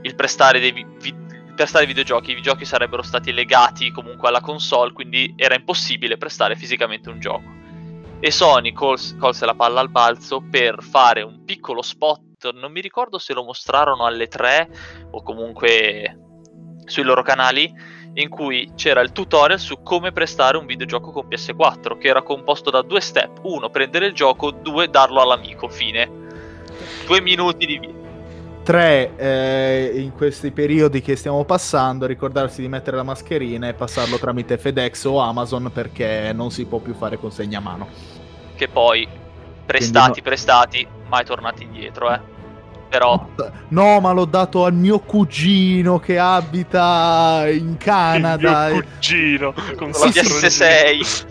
il 0.02 0.14
prestare 0.14 0.58
dei 0.58 0.72
vi- 0.72 1.14
prestare 1.54 1.86
videogiochi. 1.86 2.32
I 2.32 2.34
videogiochi 2.34 2.64
sarebbero 2.64 3.02
stati 3.02 3.32
legati 3.32 3.92
comunque 3.92 4.28
alla 4.28 4.40
console, 4.40 4.92
quindi 4.92 5.32
era 5.36 5.54
impossibile 5.54 6.18
prestare 6.18 6.56
fisicamente 6.56 7.08
un 7.08 7.20
gioco. 7.20 7.58
E 8.22 8.30
Sony 8.30 8.72
cols- 8.72 9.16
colse 9.16 9.46
la 9.46 9.54
palla 9.54 9.80
al 9.80 9.90
balzo 9.90 10.42
per 10.48 10.82
fare 10.82 11.22
un 11.22 11.42
piccolo 11.44 11.80
spot, 11.80 12.52
non 12.52 12.70
mi 12.70 12.82
ricordo 12.82 13.18
se 13.18 13.32
lo 13.32 13.42
mostrarono 13.42 14.04
alle 14.04 14.28
3 14.28 14.68
o 15.12 15.22
comunque 15.22 16.18
sui 16.84 17.02
loro 17.02 17.22
canali, 17.22 17.72
in 18.14 18.28
cui 18.28 18.72
c'era 18.74 19.00
il 19.00 19.12
tutorial 19.12 19.58
su 19.58 19.82
come 19.82 20.12
prestare 20.12 20.58
un 20.58 20.66
videogioco 20.66 21.12
con 21.12 21.28
PS4, 21.28 21.96
che 21.96 22.08
era 22.08 22.22
composto 22.22 22.70
da 22.70 22.82
due 22.82 23.00
step. 23.00 23.38
Uno, 23.42 23.70
prendere 23.70 24.06
il 24.06 24.12
gioco, 24.12 24.50
due, 24.50 24.90
darlo 24.90 25.20
all'amico, 25.20 25.68
fine. 25.68 26.10
Due 27.06 27.20
minuti 27.20 27.66
di 27.66 27.78
video. 27.78 27.99
Tre, 28.62 29.16
eh, 29.16 29.92
in 29.96 30.12
questi 30.12 30.50
periodi 30.50 31.00
che 31.00 31.16
stiamo 31.16 31.44
passando, 31.44 32.06
ricordarsi 32.06 32.60
di 32.60 32.68
mettere 32.68 32.96
la 32.96 33.02
mascherina 33.02 33.68
e 33.68 33.74
passarlo 33.74 34.18
tramite 34.18 34.58
FedEx 34.58 35.04
o 35.04 35.18
Amazon 35.18 35.70
perché 35.72 36.32
non 36.34 36.50
si 36.50 36.66
può 36.66 36.78
più 36.78 36.94
fare 36.94 37.18
consegna 37.18 37.58
a 37.58 37.62
mano. 37.62 37.88
Che 38.54 38.68
poi, 38.68 39.08
prestati, 39.64 40.20
no- 40.20 40.24
prestati, 40.24 40.86
mai 41.08 41.24
tornati 41.24 41.64
indietro, 41.64 42.12
eh. 42.12 42.20
Però, 42.90 43.24
No, 43.68 44.00
ma 44.00 44.10
l'ho 44.10 44.24
dato 44.24 44.64
al 44.64 44.74
mio 44.74 44.98
cugino 44.98 46.00
che 46.00 46.18
abita 46.18 47.44
in 47.48 47.76
Canada 47.76 48.66
Il 48.66 48.74
mio 48.74 48.82
cugino 48.82 49.54
con 49.76 49.90
la 49.90 49.94
sì, 49.94 50.12
quattro 50.12 50.34
PS6, 50.34 51.24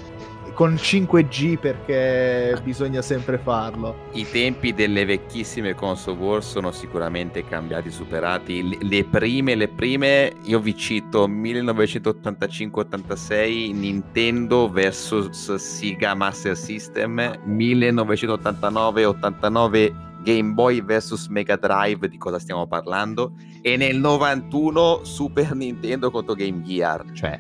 con 0.59 0.73
5G 0.73 1.57
perché 1.57 2.59
bisogna 2.65 3.01
sempre 3.01 3.37
farlo. 3.37 3.95
I 4.11 4.29
tempi 4.29 4.73
delle 4.73 5.05
vecchissime 5.05 5.73
console 5.73 6.19
war 6.19 6.43
sono 6.43 6.73
sicuramente 6.73 7.45
cambiati, 7.45 7.89
superati. 7.89 8.67
Le, 8.67 8.77
le 8.81 9.05
prime, 9.05 9.55
le 9.55 9.69
prime, 9.69 10.33
io 10.43 10.59
vi 10.59 10.75
cito 10.75 11.29
1985-86 11.29 13.73
Nintendo 13.73 14.69
vs 14.69 15.55
Sega 15.55 16.13
Master 16.13 16.57
System, 16.57 17.15
1989-89 17.47 20.23
Game 20.23 20.51
Boy 20.51 20.83
vs 20.83 21.27
Mega 21.27 21.55
Drive, 21.55 22.09
di 22.09 22.17
cosa 22.17 22.37
stiamo 22.37 22.67
parlando? 22.67 23.31
E 23.61 23.77
nel 23.77 23.97
91 23.97 25.05
Super 25.05 25.55
Nintendo 25.55 26.11
contro 26.11 26.33
Game 26.33 26.61
Gear, 26.63 27.05
cioè 27.13 27.39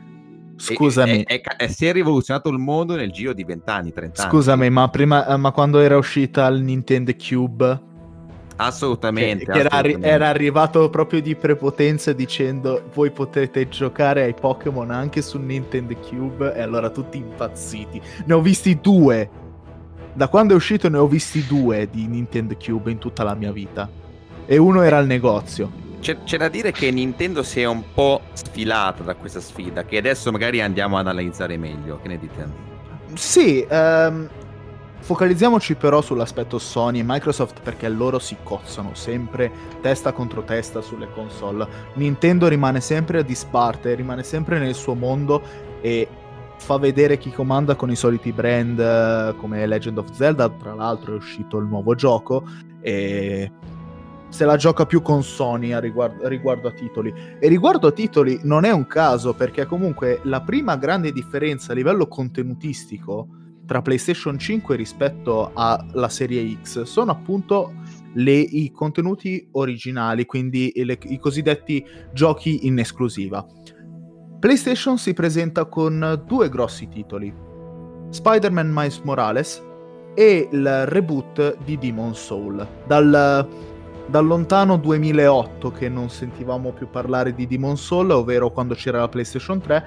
Scusami, 0.59 1.23
è- 1.23 1.41
è- 1.41 1.55
è- 1.55 1.67
si 1.67 1.85
è 1.85 1.91
rivoluzionato 1.93 2.49
il 2.49 2.57
mondo 2.57 2.95
nel 2.95 3.11
giro 3.11 3.33
di 3.33 3.43
20 3.43 3.69
anni, 3.69 3.93
30 3.93 4.21
anni. 4.23 4.31
scusami, 4.31 4.69
ma 4.69 4.89
prima, 4.89 5.25
eh, 5.25 5.37
ma 5.37 5.51
quando 5.51 5.79
era 5.79 5.97
uscita 5.97 6.45
il 6.47 6.61
Nintendo 6.61 7.13
Cube, 7.17 7.81
Assolutamente. 8.57 9.45
che, 9.45 9.51
che 9.51 9.59
era, 9.59 9.69
assolutamente. 9.69 10.07
era 10.07 10.27
arrivato 10.27 10.89
proprio 10.89 11.21
di 11.21 11.35
prepotenza 11.35 12.11
dicendo 12.11 12.83
voi 12.93 13.09
potete 13.11 13.69
giocare 13.69 14.23
ai 14.23 14.33
Pokémon 14.33 14.91
anche 14.91 15.21
su 15.21 15.37
Nintendo 15.39 15.95
Cube 15.95 16.53
e 16.53 16.61
allora 16.61 16.89
tutti 16.89 17.17
impazziti. 17.17 18.01
Ne 18.25 18.33
ho 18.33 18.41
visti 18.41 18.79
due. 18.81 19.29
Da 20.13 20.27
quando 20.27 20.53
è 20.53 20.55
uscito 20.57 20.89
ne 20.89 20.97
ho 20.97 21.07
visti 21.07 21.45
due 21.47 21.87
di 21.89 22.05
Nintendo 22.07 22.55
Cube 22.61 22.91
in 22.91 22.97
tutta 22.97 23.23
la 23.23 23.33
mia 23.33 23.53
vita. 23.53 23.89
E 24.45 24.57
uno 24.57 24.81
era 24.81 24.97
al 24.97 25.05
negozio. 25.05 25.71
C'è, 25.99 26.23
c'è 26.23 26.37
da 26.37 26.47
dire 26.47 26.71
che 26.71 26.89
Nintendo 26.91 27.43
si 27.43 27.61
è 27.61 27.65
un 27.65 27.83
po' 27.93 28.21
sfilata 28.33 29.03
da 29.03 29.15
questa 29.15 29.39
sfida, 29.39 29.83
che 29.83 29.97
adesso 29.97 30.31
magari 30.31 30.61
andiamo 30.61 30.97
ad 30.97 31.07
analizzare 31.07 31.57
meglio. 31.57 31.99
Che 32.01 32.07
ne 32.07 32.17
dite? 32.17 32.47
Sì, 33.15 33.65
ehm, 33.67 34.29
focalizziamoci 34.99 35.75
però 35.75 36.01
sull'aspetto 36.01 36.57
Sony 36.57 36.99
e 36.99 37.03
Microsoft 37.05 37.61
perché 37.61 37.89
loro 37.89 38.19
si 38.19 38.37
cozzano 38.43 38.93
sempre 38.93 39.51
testa 39.81 40.11
contro 40.13 40.43
testa 40.43 40.81
sulle 40.81 41.09
console. 41.13 41.67
Nintendo 41.95 42.47
rimane 42.47 42.79
sempre 42.79 43.19
a 43.19 43.23
disparte, 43.23 43.95
rimane 43.95 44.23
sempre 44.23 44.59
nel 44.59 44.75
suo 44.75 44.93
mondo 44.93 45.41
e 45.81 46.07
fa 46.57 46.77
vedere 46.77 47.17
chi 47.17 47.31
comanda 47.31 47.75
con 47.75 47.89
i 47.89 47.95
soliti 47.95 48.31
brand 48.31 48.79
eh, 48.79 49.33
come 49.37 49.65
Legend 49.65 49.97
of 49.97 50.11
Zelda, 50.11 50.49
tra 50.49 50.73
l'altro 50.73 51.13
è 51.13 51.15
uscito 51.15 51.57
il 51.57 51.65
nuovo 51.65 51.95
gioco 51.95 52.43
e 52.81 53.51
se 54.29 54.45
la 54.45 54.55
gioca 54.55 54.85
più 54.85 55.01
con 55.01 55.23
Sony 55.23 55.71
a 55.71 55.79
riguardo, 55.79 56.27
riguardo 56.27 56.67
a 56.67 56.71
titoli. 56.71 57.13
E 57.39 57.47
riguardo 57.47 57.87
a 57.87 57.91
titoli 57.91 58.39
non 58.43 58.63
è 58.63 58.71
un 58.71 58.87
caso 58.87 59.33
perché 59.33 59.65
comunque 59.65 60.19
la 60.23 60.41
prima 60.41 60.77
grande 60.77 61.11
differenza 61.11 61.71
a 61.71 61.75
livello 61.75 62.07
contenutistico 62.07 63.27
tra 63.65 63.81
PlayStation 63.81 64.37
5 64.37 64.75
rispetto 64.75 65.51
alla 65.53 66.09
serie 66.09 66.57
X 66.61 66.83
sono 66.83 67.11
appunto 67.11 67.73
le- 68.13 68.39
i 68.39 68.71
contenuti 68.71 69.47
originali, 69.51 70.25
quindi 70.25 70.71
le- 70.75 70.97
i 71.03 71.19
cosiddetti 71.19 71.85
giochi 72.11 72.65
in 72.65 72.79
esclusiva. 72.79 73.45
PlayStation 74.39 74.97
si 74.97 75.13
presenta 75.13 75.65
con 75.65 76.23
due 76.25 76.49
grossi 76.49 76.87
titoli, 76.87 77.31
Spider-Man 78.09 78.71
Miles 78.73 78.99
Morales 78.99 79.61
e 80.15 80.49
il 80.51 80.85
reboot 80.87 81.57
di 81.63 81.77
Demon 81.77 82.15
Soul. 82.15 82.67
Dal, 82.87 83.47
dal 84.09 84.25
lontano 84.25 84.77
2008 84.77 85.71
che 85.71 85.87
non 85.87 86.09
sentivamo 86.09 86.71
più 86.71 86.89
parlare 86.89 87.33
di 87.35 87.45
Demon 87.45 87.77
Soul, 87.77 88.09
ovvero 88.09 88.49
quando 88.49 88.73
c'era 88.73 88.99
la 88.99 89.07
PlayStation 89.07 89.61
3, 89.61 89.85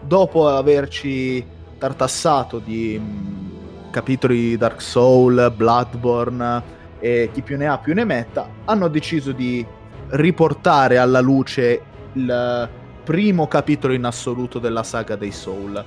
dopo 0.00 0.48
averci 0.48 1.44
tartassato 1.76 2.60
di 2.60 2.98
mh, 2.98 3.90
capitoli 3.90 4.36
di 4.36 4.56
Dark 4.56 4.80
Soul, 4.80 5.52
Bloodborne 5.54 6.62
e 7.00 7.30
chi 7.32 7.42
più 7.42 7.56
ne 7.56 7.66
ha 7.66 7.78
più 7.78 7.94
ne 7.94 8.04
metta, 8.04 8.48
hanno 8.64 8.88
deciso 8.88 9.32
di 9.32 9.66
riportare 10.10 10.98
alla 10.98 11.20
luce 11.20 11.82
il 12.12 12.68
primo 13.02 13.48
capitolo 13.48 13.92
in 13.92 14.04
assoluto 14.04 14.60
della 14.60 14.84
saga 14.84 15.16
dei 15.16 15.32
Soul. 15.32 15.84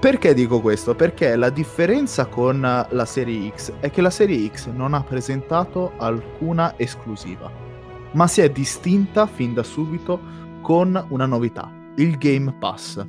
Perché 0.00 0.32
dico 0.32 0.60
questo? 0.60 0.94
Perché 0.94 1.34
la 1.34 1.50
differenza 1.50 2.26
con 2.26 2.60
la 2.60 3.04
serie 3.04 3.50
X 3.52 3.72
è 3.80 3.90
che 3.90 4.00
la 4.00 4.10
serie 4.10 4.48
X 4.48 4.68
non 4.68 4.94
ha 4.94 5.02
presentato 5.02 5.92
alcuna 5.96 6.74
esclusiva, 6.76 7.50
ma 8.12 8.28
si 8.28 8.40
è 8.40 8.48
distinta 8.48 9.26
fin 9.26 9.54
da 9.54 9.64
subito 9.64 10.20
con 10.62 11.04
una 11.08 11.26
novità, 11.26 11.68
il 11.96 12.16
Game 12.16 12.54
Pass. 12.60 13.04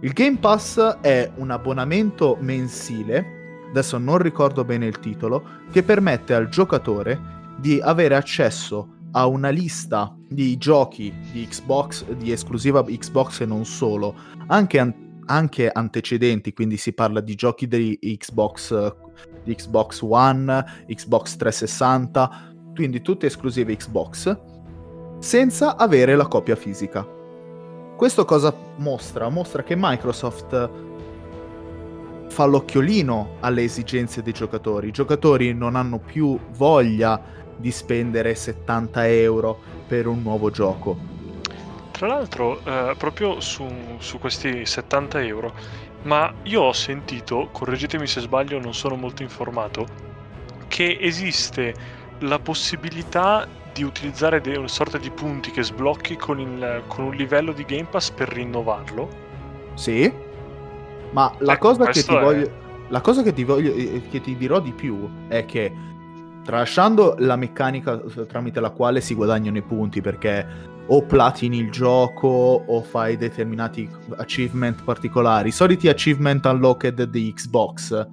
Il 0.00 0.12
Game 0.12 0.36
Pass 0.36 0.98
è 1.00 1.30
un 1.36 1.50
abbonamento 1.50 2.36
mensile, 2.40 3.64
adesso 3.70 3.96
non 3.96 4.18
ricordo 4.18 4.66
bene 4.66 4.84
il 4.84 4.98
titolo, 4.98 5.42
che 5.70 5.82
permette 5.82 6.34
al 6.34 6.50
giocatore 6.50 7.18
di 7.56 7.80
avere 7.80 8.16
accesso 8.16 8.96
a 9.12 9.26
una 9.26 9.48
lista 9.48 10.14
di 10.28 10.58
giochi 10.58 11.12
di 11.32 11.46
Xbox, 11.46 12.04
di 12.12 12.32
esclusiva 12.32 12.82
Xbox 12.82 13.40
e 13.40 13.46
non 13.46 13.64
solo, 13.64 14.14
anche, 14.48 14.78
an- 14.78 15.01
anche 15.26 15.70
antecedenti, 15.70 16.52
quindi 16.52 16.76
si 16.76 16.92
parla 16.92 17.20
di 17.20 17.34
giochi 17.34 17.66
di 17.68 17.98
Xbox, 18.18 18.94
di 19.44 19.54
Xbox 19.54 20.00
One, 20.02 20.84
Xbox 20.86 21.36
360, 21.36 22.54
quindi 22.74 23.02
tutte 23.02 23.26
esclusive 23.26 23.76
Xbox, 23.76 24.36
senza 25.18 25.76
avere 25.76 26.16
la 26.16 26.26
copia 26.26 26.56
fisica. 26.56 27.06
Questo 27.96 28.24
cosa 28.24 28.54
mostra? 28.78 29.28
Mostra 29.28 29.62
che 29.62 29.74
Microsoft 29.76 30.70
fa 32.28 32.44
l'occhiolino 32.46 33.36
alle 33.40 33.62
esigenze 33.62 34.22
dei 34.22 34.32
giocatori. 34.32 34.88
I 34.88 34.92
giocatori 34.92 35.52
non 35.52 35.76
hanno 35.76 35.98
più 35.98 36.38
voglia 36.56 37.22
di 37.56 37.70
spendere 37.70 38.34
70 38.34 39.08
euro 39.08 39.60
per 39.86 40.06
un 40.06 40.22
nuovo 40.22 40.50
gioco. 40.50 41.11
Tra 42.02 42.10
l'altro, 42.10 42.58
eh, 42.64 42.96
proprio 42.98 43.38
su, 43.38 43.64
su 43.98 44.18
questi 44.18 44.66
70 44.66 45.22
euro, 45.22 45.54
ma 46.02 46.32
io 46.42 46.62
ho 46.62 46.72
sentito, 46.72 47.48
correggetemi 47.52 48.08
se 48.08 48.18
sbaglio, 48.18 48.58
non 48.58 48.74
sono 48.74 48.96
molto 48.96 49.22
informato, 49.22 49.86
che 50.66 50.98
esiste 51.00 51.72
la 52.22 52.40
possibilità 52.40 53.46
di 53.72 53.84
utilizzare 53.84 54.40
de- 54.40 54.56
una 54.56 54.66
sorta 54.66 54.98
di 54.98 55.10
punti 55.10 55.52
che 55.52 55.62
sblocchi 55.62 56.16
con, 56.16 56.40
il- 56.40 56.82
con 56.88 57.04
un 57.04 57.14
livello 57.14 57.52
di 57.52 57.64
Game 57.64 57.86
Pass 57.88 58.10
per 58.10 58.30
rinnovarlo. 58.30 59.08
Sì, 59.74 60.12
ma 61.12 61.32
la 61.38 61.52
Ecco, 61.52 61.68
cosa 61.68 61.86
che 61.86 62.02
ti 62.02 62.14
è- 62.16 62.18
voglio, 62.20 62.50
la 62.88 63.00
cosa 63.00 63.22
che 63.22 63.32
ti 63.32 63.44
voglio, 63.44 63.72
eh, 63.74 64.02
che 64.10 64.20
ti 64.20 64.36
dirò 64.36 64.58
di 64.58 64.72
più 64.72 65.08
è 65.28 65.44
che 65.44 65.72
tralasciando 66.42 67.14
la 67.18 67.36
meccanica 67.36 67.96
tramite 68.26 68.58
la 68.58 68.70
quale 68.70 69.00
si 69.00 69.14
guadagnano 69.14 69.56
i 69.58 69.62
punti, 69.62 70.00
perché 70.00 70.70
o 70.94 71.00
platini 71.06 71.56
il 71.56 71.70
gioco 71.70 72.28
o 72.66 72.82
fai 72.82 73.16
determinati 73.16 73.88
achievement 74.16 74.84
particolari, 74.84 75.48
i 75.48 75.52
soliti 75.52 75.88
achievement 75.88 76.44
unlocked 76.44 77.04
di 77.04 77.32
Xbox, 77.32 78.06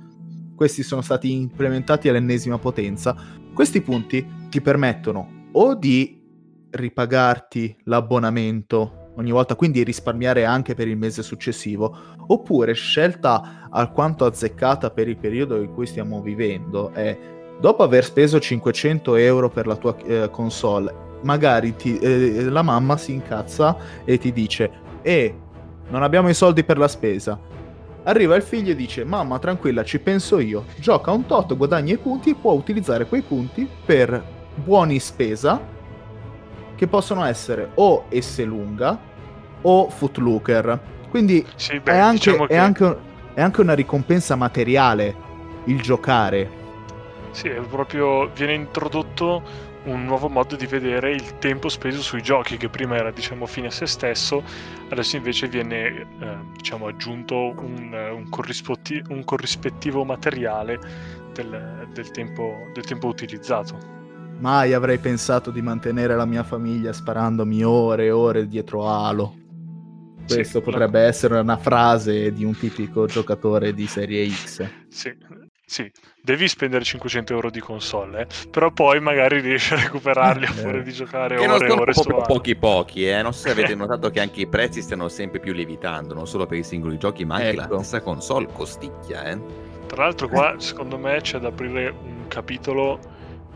questi 0.55 0.81
sono 0.81 1.01
stati 1.01 1.33
implementati 1.33 2.07
all'ennesima 2.07 2.57
potenza. 2.57 3.15
Questi 3.53 3.81
punti 3.81 4.25
ti 4.49 4.61
permettono 4.61 5.47
o 5.51 5.75
di 5.75 6.21
ripagarti 6.69 7.79
l'abbonamento 7.83 9.11
ogni 9.15 9.31
volta, 9.31 9.55
quindi 9.55 9.83
risparmiare 9.83 10.45
anche 10.45 10.73
per 10.73 10.87
il 10.87 10.95
mese 10.95 11.21
successivo, 11.21 11.93
oppure 12.27 12.71
scelta 12.73 13.67
alquanto 13.69 14.23
azzeccata 14.23 14.91
per 14.91 15.09
il 15.09 15.17
periodo 15.17 15.61
in 15.61 15.73
cui 15.73 15.85
stiamo 15.85 16.21
vivendo 16.21 16.93
è 16.93 17.38
dopo 17.59 17.83
aver 17.83 18.03
speso 18.05 18.39
500 18.39 19.15
euro 19.15 19.49
per 19.49 19.67
la 19.67 19.75
tua 19.75 19.95
eh, 20.05 20.29
console, 20.31 20.93
magari 21.21 21.75
ti, 21.75 21.97
eh, 21.99 22.43
la 22.49 22.61
mamma 22.61 22.97
si 22.97 23.13
incazza 23.13 23.75
e 24.05 24.17
ti 24.17 24.31
dice, 24.31 24.71
eh, 25.01 25.35
non 25.89 26.03
abbiamo 26.03 26.29
i 26.29 26.33
soldi 26.33 26.63
per 26.63 26.77
la 26.77 26.87
spesa. 26.87 27.39
Arriva 28.03 28.35
il 28.35 28.41
figlio 28.41 28.71
e 28.71 28.75
dice, 28.75 29.03
mamma 29.03 29.39
tranquilla, 29.39 29.83
ci 29.83 29.99
penso 29.99 30.39
io, 30.39 30.65
gioca 30.77 31.11
un 31.11 31.25
tot, 31.25 31.55
guadagna 31.55 31.93
i 31.93 31.97
punti 31.97 32.29
e 32.31 32.35
può 32.35 32.53
utilizzare 32.53 33.05
quei 33.05 33.21
punti 33.21 33.67
per 33.85 34.23
buoni 34.55 34.99
spesa 34.99 35.59
che 36.75 36.87
possono 36.87 37.25
essere 37.25 37.71
o 37.75 38.05
Esselunga 38.07 38.97
o 39.61 39.89
Footlooker. 39.89 40.79
Quindi 41.09 41.45
Sì, 41.55 41.79
beh, 41.79 41.91
è, 41.91 41.97
anche, 41.97 42.31
diciamo 42.31 42.43
è 42.45 42.47
che- 42.47 42.57
anche- 42.57 42.97
è 43.33 43.41
anche 43.41 43.61
una 43.61 43.73
ricompensa 43.73 44.35
materiale 44.35 45.27
il 45.65 45.81
giocare. 45.81 46.49
Sì, 47.31 47.47
è 47.47 47.61
proprio 47.61 48.29
viene 48.31 48.53
introdotto 48.53 49.43
un 49.85 50.03
nuovo 50.03 50.27
modo 50.29 50.55
di 50.55 50.65
vedere 50.65 51.11
il 51.13 51.37
tempo 51.37 51.69
speso 51.69 52.01
sui 52.01 52.21
giochi, 52.21 52.57
che 52.57 52.69
prima 52.69 52.95
era 52.97 53.11
diciamo 53.11 53.45
fine 53.45 53.67
a 53.67 53.71
se 53.71 53.85
stesso, 53.85 54.43
adesso 54.89 55.15
invece 55.15 55.47
viene 55.47 56.07
eh, 56.19 56.37
diciamo 56.55 56.87
aggiunto 56.87 57.53
un, 57.57 57.91
eh, 57.93 58.09
un, 58.09 58.27
corrispotti- 58.29 59.01
un 59.09 59.23
corrispettivo 59.23 60.03
materiale 60.03 60.79
del, 61.33 61.87
del 61.93 62.11
tempo, 62.11 62.69
del 62.73 62.83
tempo 62.85 63.07
utilizzato. 63.07 63.97
Mai 64.39 64.73
avrei 64.73 64.99
pensato 64.99 65.51
di 65.51 65.61
mantenere 65.61 66.15
la 66.15 66.25
mia 66.25 66.43
famiglia 66.43 66.93
sparandomi 66.93 67.63
ore 67.63 68.05
e 68.05 68.11
ore 68.11 68.47
dietro 68.47 68.87
Halo. 68.87 69.35
Sì, 70.25 70.35
Questo 70.35 70.61
la- 70.65 70.65
potrebbe 70.65 71.01
essere 71.01 71.39
una 71.39 71.57
frase 71.57 72.31
di 72.31 72.43
un 72.43 72.55
tipico 72.57 73.05
giocatore 73.05 73.73
di 73.73 73.87
serie 73.87 74.29
X. 74.29 74.69
Sì, 74.87 75.15
sì, 75.69 75.87
devi 76.19 76.47
spendere 76.47 76.83
500 76.83 77.31
euro 77.33 77.51
di 77.51 77.59
console, 77.59 78.21
eh, 78.21 78.27
però 78.49 78.71
poi 78.71 78.99
magari 78.99 79.39
riesci 79.39 79.73
a 79.75 79.81
recuperarli 79.81 80.45
a 80.45 80.49
Eh. 80.49 80.53
fuori 80.53 80.81
di 80.81 80.91
giocare 80.91 81.35
Che 81.37 81.47
ore 81.47 81.67
e 81.67 81.71
ore 81.71 81.93
su 81.93 82.01
proprio 82.01 82.25
Halo. 82.25 82.33
pochi 82.33 82.55
pochi, 82.55 83.07
eh. 83.07 83.21
Non 83.21 83.33
so 83.33 83.41
se 83.41 83.51
avete 83.51 83.75
notato 83.75 84.09
che 84.09 84.19
anche 84.19 84.41
i 84.41 84.47
prezzi 84.47 84.81
stanno 84.81 85.07
sempre 85.09 85.39
più 85.39 85.53
lievitando, 85.53 86.15
non 86.15 86.25
solo 86.25 86.47
per 86.47 86.57
i 86.57 86.63
singoli 86.63 86.97
giochi, 86.97 87.23
ma 87.23 87.35
anche 87.35 87.49
Ecco. 87.49 87.59
la 87.59 87.67
stessa 87.83 88.01
console 88.01 88.47
costicchia, 88.51 89.25
eh. 89.25 89.39
Tra 89.85 90.03
l'altro 90.05 90.27
qua 90.27 90.55
secondo 90.57 90.97
me 90.97 91.21
c'è 91.21 91.37
da 91.37 91.49
aprire 91.49 91.89
un 91.89 92.27
capitolo 92.27 92.99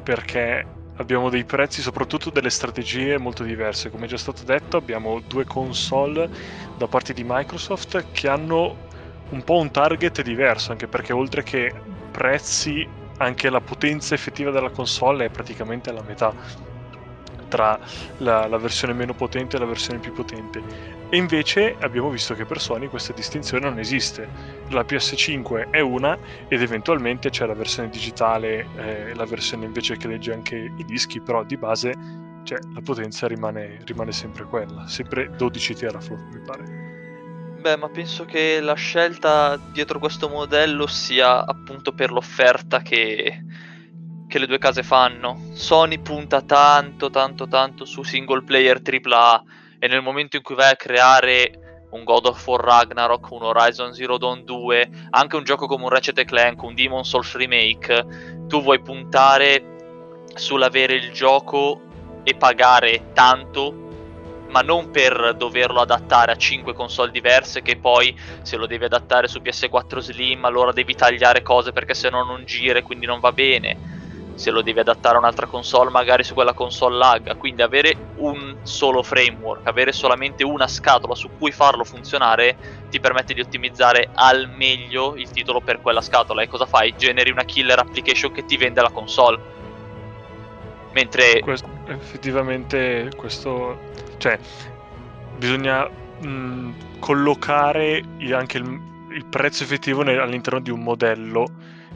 perché 0.03 0.65
abbiamo 0.97 1.29
dei 1.31 1.45
prezzi, 1.45 1.81
soprattutto 1.81 2.29
delle 2.29 2.51
strategie 2.51 3.17
molto 3.17 3.41
diverse. 3.43 3.89
Come 3.89 4.05
già 4.05 4.17
stato 4.17 4.43
detto 4.43 4.77
abbiamo 4.77 5.19
due 5.27 5.45
console 5.45 6.29
da 6.77 6.87
parte 6.87 7.13
di 7.13 7.23
Microsoft 7.25 8.05
che 8.11 8.27
hanno 8.27 8.91
un 9.29 9.43
po' 9.43 9.57
un 9.57 9.71
target 9.71 10.21
diverso, 10.21 10.71
anche 10.71 10.87
perché 10.87 11.11
oltre 11.13 11.41
che 11.41 11.73
prezzi, 12.13 12.87
anche 13.17 13.49
la 13.49 13.61
potenza 13.61 14.13
effettiva 14.13 14.51
della 14.51 14.69
console 14.69 15.25
è 15.25 15.29
praticamente 15.31 15.91
la 15.91 16.03
metà 16.03 16.33
tra 17.47 17.79
la, 18.17 18.47
la 18.47 18.57
versione 18.57 18.93
meno 18.93 19.13
potente 19.13 19.55
e 19.55 19.59
la 19.59 19.65
versione 19.65 19.99
più 19.99 20.11
potente. 20.11 20.63
E 21.09 21.17
invece 21.17 21.75
abbiamo 21.79 22.09
visto 22.09 22.33
che 22.33 22.45
per 22.45 22.59
Sony 22.59 22.87
questa 22.87 23.13
distinzione 23.13 23.67
non 23.69 23.79
esiste. 23.79 24.31
La 24.69 24.83
PS5 24.83 25.69
è 25.69 25.79
una 25.79 26.17
ed 26.47 26.61
eventualmente 26.61 27.29
c'è 27.29 27.45
la 27.45 27.53
versione 27.53 27.89
digitale, 27.89 28.69
eh, 28.75 29.13
la 29.13 29.25
versione 29.25 29.65
invece 29.65 29.97
che 29.97 30.07
legge 30.07 30.33
anche 30.33 30.55
i 30.55 30.83
dischi, 30.83 31.21
però 31.21 31.43
di 31.43 31.57
base 31.57 31.93
cioè, 32.43 32.59
la 32.73 32.81
potenza 32.81 33.27
rimane, 33.27 33.79
rimane 33.85 34.11
sempre 34.11 34.45
quella, 34.45 34.87
sempre 34.87 35.29
12 35.35 35.75
teraflop 35.75 36.21
mi 36.31 36.41
pare. 36.41 36.82
Beh, 37.63 37.77
ma 37.77 37.87
penso 37.87 38.25
che 38.25 38.59
la 38.59 38.73
scelta 38.73 39.55
dietro 39.55 39.97
questo 39.97 40.27
modello 40.27 40.85
sia 40.85 41.45
appunto 41.45 41.93
per 41.93 42.11
l'offerta 42.11 42.81
che, 42.81 43.41
che 44.27 44.37
le 44.37 44.47
due 44.47 44.57
case 44.57 44.83
fanno. 44.83 45.39
Sony 45.53 45.99
punta 45.99 46.41
tanto, 46.41 47.09
tanto, 47.09 47.47
tanto 47.47 47.85
su 47.85 48.03
single 48.03 48.43
player 48.43 48.81
AAA 48.83 49.43
e 49.79 49.87
nel 49.87 50.01
momento 50.01 50.35
in 50.35 50.43
cui 50.43 50.55
vai 50.55 50.71
a 50.71 50.75
creare 50.75 51.87
un 51.91 52.03
God 52.03 52.25
of 52.25 52.45
War 52.45 52.59
Ragnarok, 52.59 53.31
un 53.31 53.43
Horizon 53.43 53.93
Zero 53.93 54.17
Dawn 54.17 54.43
2, 54.43 54.89
anche 55.11 55.37
un 55.37 55.45
gioco 55.45 55.65
come 55.65 55.83
un 55.83 55.89
Ratchet 55.89 56.21
Clank, 56.25 56.61
un 56.63 56.73
Demon 56.73 57.05
Souls 57.05 57.33
Remake, 57.33 58.45
tu 58.45 58.61
vuoi 58.61 58.81
puntare 58.81 60.25
sull'avere 60.35 60.95
il 60.95 61.13
gioco 61.13 61.79
e 62.23 62.35
pagare 62.35 63.13
tanto 63.13 63.83
ma 64.53 64.61
non 64.61 64.91
per 64.91 65.33
doverlo 65.35 65.81
adattare 65.81 66.31
a 66.31 66.35
5 66.35 66.73
console 66.73 67.09
diverse 67.09 67.63
che 67.63 67.75
poi 67.77 68.15
se 68.43 68.55
lo 68.55 68.67
devi 68.67 68.85
adattare 68.85 69.27
su 69.27 69.39
PS4 69.41 69.99
Slim 69.99 70.45
allora 70.45 70.71
devi 70.71 70.93
tagliare 70.93 71.41
cose 71.41 71.71
perché 71.71 71.95
se 71.95 72.11
no 72.11 72.23
non 72.23 72.45
gira 72.45 72.77
e 72.77 72.83
quindi 72.83 73.07
non 73.07 73.19
va 73.19 73.31
bene. 73.31 73.79
Se 74.35 74.51
lo 74.51 74.61
devi 74.61 74.79
adattare 74.79 75.15
a 75.15 75.19
un'altra 75.19 75.47
console 75.47 75.89
magari 75.89 76.23
su 76.23 76.33
quella 76.35 76.53
console 76.53 76.97
lagga 76.97 77.35
quindi 77.35 77.61
avere 77.61 77.95
un 78.15 78.55
solo 78.63 79.03
framework 79.03 79.67
avere 79.67 79.91
solamente 79.91 80.43
una 80.43 80.67
scatola 80.67 81.13
su 81.13 81.29
cui 81.37 81.51
farlo 81.51 81.83
funzionare 81.83 82.57
ti 82.89 82.99
permette 82.99 83.33
di 83.33 83.41
ottimizzare 83.41 84.09
al 84.13 84.49
meglio 84.55 85.15
il 85.15 85.29
titolo 85.31 85.61
per 85.61 85.81
quella 85.81 86.01
scatola. 86.01 86.43
E 86.43 86.47
cosa 86.47 86.65
fai? 86.67 86.93
generi 86.95 87.31
una 87.31 87.43
killer 87.43 87.79
application 87.79 88.31
che 88.31 88.45
ti 88.45 88.55
vende 88.57 88.81
la 88.81 88.91
console. 88.91 89.39
Mentre 90.93 91.39
Questo- 91.39 91.72
effettivamente 91.87 93.09
questo 93.15 93.77
cioè 94.17 94.39
bisogna 95.37 95.87
mh, 95.87 96.99
collocare 96.99 98.03
anche 98.31 98.57
il, 98.57 98.81
il 99.11 99.25
prezzo 99.25 99.63
effettivo 99.63 100.03
nel- 100.03 100.19
all'interno 100.19 100.59
di 100.59 100.69
un 100.69 100.81
modello 100.81 101.45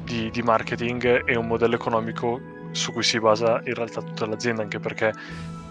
di, 0.04 0.30
di 0.32 0.42
marketing 0.42 1.28
e 1.28 1.36
un 1.36 1.48
modello 1.48 1.76
economico 1.76 2.40
su 2.72 2.92
cui 2.92 3.04
si 3.04 3.20
basa 3.20 3.62
in 3.66 3.74
realtà 3.74 4.02
tutta 4.02 4.26
l'azienda 4.26 4.62
anche 4.62 4.80
perché 4.80 5.14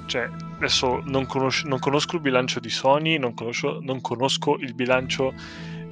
cioè, 0.06 0.28
adesso 0.56 1.02
non, 1.04 1.26
conosc- 1.26 1.64
non 1.64 1.78
conosco 1.78 2.16
il 2.16 2.22
bilancio 2.22 2.60
di 2.60 2.70
Sony 2.70 3.18
non 3.18 3.34
conosco, 3.34 3.78
non 3.82 4.00
conosco 4.00 4.56
il 4.58 4.74
bilancio 4.74 5.34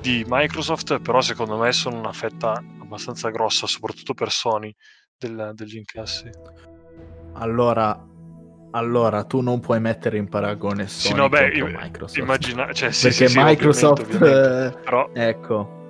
di 0.01 0.25
Microsoft 0.27 1.01
però 1.01 1.21
secondo 1.21 1.57
me 1.59 1.73
sono 1.73 1.99
una 1.99 2.13
fetta 2.13 2.63
abbastanza 2.81 3.31
grossa 3.31 3.67
soprattutto 3.67 4.15
per 4.15 4.31
Sony 4.31 4.75
del- 5.19 5.53
degli 5.55 5.77
incassi. 5.77 6.31
Allora, 7.35 7.99
allora 8.75 9.23
tu 9.25 9.41
non 9.41 9.61
puoi 9.61 9.81
mettere 9.81 10.19
in 10.19 10.29
paragone 10.29 10.89
Sì, 10.89 11.09
Sony 11.09 11.21
no, 11.21 11.29
beh, 11.29 11.51
Microsoft. 11.63 12.19
Immagina, 12.19 12.73
cioè, 12.73 12.91
sì, 12.91 13.09
perché 13.09 13.29
sì, 13.29 13.33
sì, 13.33 13.43
Microsoft, 13.43 14.01
ovviamente, 14.03 14.27
ovviamente. 14.39 14.77
eh, 14.79 14.83
Però 14.83 15.09
ecco, 15.13 15.83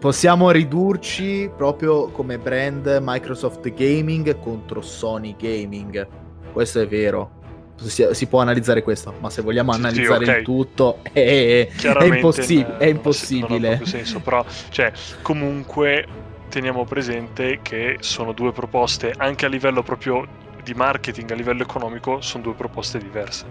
possiamo 0.00 0.50
ridurci 0.50 1.50
proprio 1.56 2.08
come 2.08 2.38
brand 2.38 2.98
Microsoft 3.00 3.72
Gaming 3.72 4.38
contro 4.40 4.80
Sony 4.80 5.36
Gaming. 5.38 6.06
Questo 6.52 6.80
è 6.80 6.86
vero. 6.88 7.36
Si, 7.76 8.04
si 8.10 8.26
può 8.26 8.40
analizzare 8.40 8.82
questo, 8.82 9.14
ma 9.20 9.30
se 9.30 9.40
vogliamo 9.40 9.72
Sì, 9.72 9.78
sì, 9.78 9.84
analizzare 9.86 10.24
ok. 10.24 10.36
il 10.38 10.44
tutto 10.44 10.98
è, 11.12 11.68
è, 11.70 12.04
impossib- 12.04 12.76
è 12.78 12.86
impossibile. 12.86 13.74
Non 13.74 13.82
ha 13.82 13.86
senso, 13.86 14.18
però, 14.18 14.44
cioè, 14.70 14.90
comunque 15.22 16.04
teniamo 16.48 16.84
presente 16.84 17.60
che 17.62 17.98
sono 18.00 18.32
due 18.32 18.50
proposte, 18.50 19.14
anche 19.16 19.46
a 19.46 19.48
livello 19.48 19.84
proprio 19.84 20.26
di 20.68 20.74
marketing, 20.74 21.30
a 21.30 21.34
livello 21.34 21.62
economico, 21.62 22.20
sono 22.20 22.42
due 22.42 22.54
proposte 22.54 22.98
diverse. 22.98 23.46